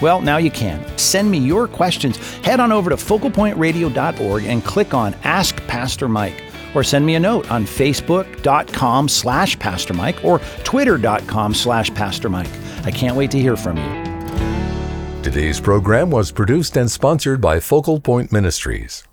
Well, 0.00 0.20
now 0.20 0.36
you 0.38 0.50
can. 0.50 0.84
Send 0.96 1.30
me 1.30 1.38
your 1.38 1.68
questions. 1.68 2.16
Head 2.38 2.60
on 2.60 2.72
over 2.72 2.90
to 2.90 2.96
focalpointradio.org 2.96 4.44
and 4.44 4.64
click 4.64 4.94
on 4.94 5.14
Ask 5.24 5.56
Pastor 5.66 6.08
Mike. 6.08 6.42
Or 6.74 6.82
send 6.82 7.04
me 7.04 7.16
a 7.16 7.20
note 7.20 7.50
on 7.50 7.64
facebook.com 7.64 9.08
slash 9.08 9.58
Pastor 9.58 9.94
Mike 9.94 10.24
or 10.24 10.38
twitter.com 10.64 11.54
slash 11.54 11.92
Pastor 11.94 12.28
Mike. 12.30 12.50
I 12.84 12.90
can't 12.90 13.16
wait 13.16 13.30
to 13.32 13.38
hear 13.38 13.56
from 13.56 13.76
you. 13.76 15.22
Today's 15.22 15.60
program 15.60 16.10
was 16.10 16.32
produced 16.32 16.76
and 16.76 16.90
sponsored 16.90 17.40
by 17.40 17.60
Focal 17.60 18.00
Point 18.00 18.32
Ministries. 18.32 19.04